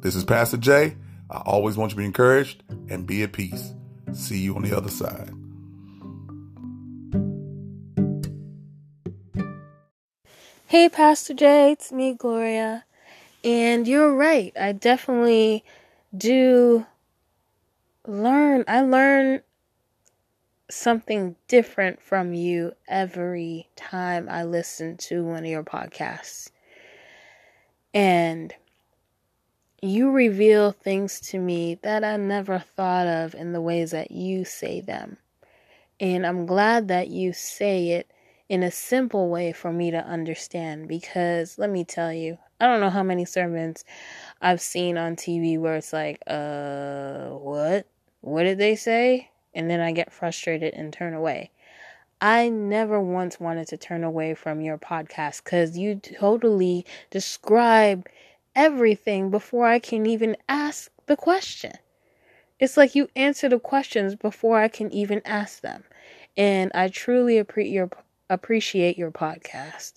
This 0.01 0.16
is 0.16 0.24
Pastor 0.24 0.57
Jay. 0.57 0.95
I 1.30 1.38
always 1.45 1.78
want 1.78 1.91
you 1.91 1.95
to 1.95 1.99
be 1.99 2.05
encouraged 2.05 2.64
and 2.89 3.05
be 3.05 3.24
at 3.24 3.34
peace. 3.34 3.74
See 4.14 4.39
you 4.39 4.55
on 4.55 4.64
the 4.64 4.76
other 4.76 4.89
side. 4.89 5.32
Hey, 10.66 10.89
Pastor 10.89 11.34
Jay, 11.34 11.74
it's 11.74 11.91
me, 11.91 12.14
Gloria. 12.14 12.86
And 13.44 13.88
you're 13.88 14.14
right. 14.16 14.54
I 14.60 14.72
definitely 14.72 15.64
do 16.16 16.86
learn. 18.06 18.64
I 18.68 18.82
learn 18.82 19.42
something 20.70 21.36
different 21.48 22.02
from 22.02 22.34
you 22.34 22.74
every 22.88 23.70
time 23.76 24.28
I 24.30 24.44
listen 24.44 24.98
to 24.98 25.24
one 25.24 25.44
of 25.44 25.50
your 25.50 25.64
podcasts. 25.64 26.50
And 27.94 28.54
you 29.82 30.12
reveal 30.12 30.72
things 30.72 31.20
to 31.20 31.39
me 31.39 31.80
that 31.82 32.04
I 32.04 32.18
never 32.18 32.60
thought 32.60 33.08
of 33.08 33.34
in 33.34 33.52
the 33.52 33.62
ways 33.62 33.92
that 33.92 34.12
you 34.12 34.46
say 34.46 34.80
them. 34.80 35.18
And 36.00 36.26
I'm 36.26 36.46
glad 36.46 36.88
that 36.89 37.10
you 37.10 37.34
say 37.34 37.89
it 37.89 38.12
in 38.52 38.64
a 38.64 38.70
simple 38.70 39.30
way 39.30 39.54
for 39.54 39.72
me 39.72 39.91
to 39.91 40.06
understand 40.06 40.86
because 40.89 41.58
let 41.58 41.70
me 41.70 41.86
tell 41.86 42.12
you, 42.12 42.38
I 42.60 42.68
don't 42.68 42.82
know 42.82 42.89
how 42.89 43.02
many 43.02 43.24
sermons 43.24 43.86
I've 44.41 44.60
seen 44.60 44.97
on 44.97 45.16
TV 45.16 45.58
where 45.58 45.78
it's 45.78 45.93
like, 45.93 46.22
uh, 46.28 47.30
what? 47.30 47.88
What 48.20 48.43
did 48.43 48.58
they 48.58 48.76
say? 48.76 49.30
And 49.54 49.70
then 49.70 49.80
I 49.80 49.93
get 49.93 50.12
frustrated 50.12 50.74
and 50.74 50.91
turn 50.91 51.14
away. 51.14 51.52
I 52.20 52.49
never 52.49 52.99
once 52.99 53.39
wanted 53.39 53.70
to 53.70 53.78
turn 53.78 54.04
away 54.04 54.34
from 54.34 54.60
your 54.60 54.78
podcast 54.78 55.45
because 55.45 55.78
you 55.78 55.95
totally 55.95 56.86
describe 57.10 58.06
everything 58.54 59.32
before 59.32 59.66
I 59.66 59.80
can 59.80 60.06
even 60.06 60.36
ask 60.49 60.91
the 61.06 61.16
question. 61.16 61.72
It's 62.60 62.76
like 62.76 62.95
you 62.95 63.08
answer 63.16 63.47
the 63.47 63.60
questions 63.60 64.16
before 64.16 64.60
I 64.60 64.68
can 64.68 64.91
even 64.91 65.22
ask 65.24 65.62
them. 65.62 65.86
And 66.36 66.70
I 66.76 66.89
truly 66.89 67.38
appreciate 67.38 67.72
your 67.72 67.89
appreciate 68.32 68.98
your 68.98 69.12
podcast. 69.12 69.94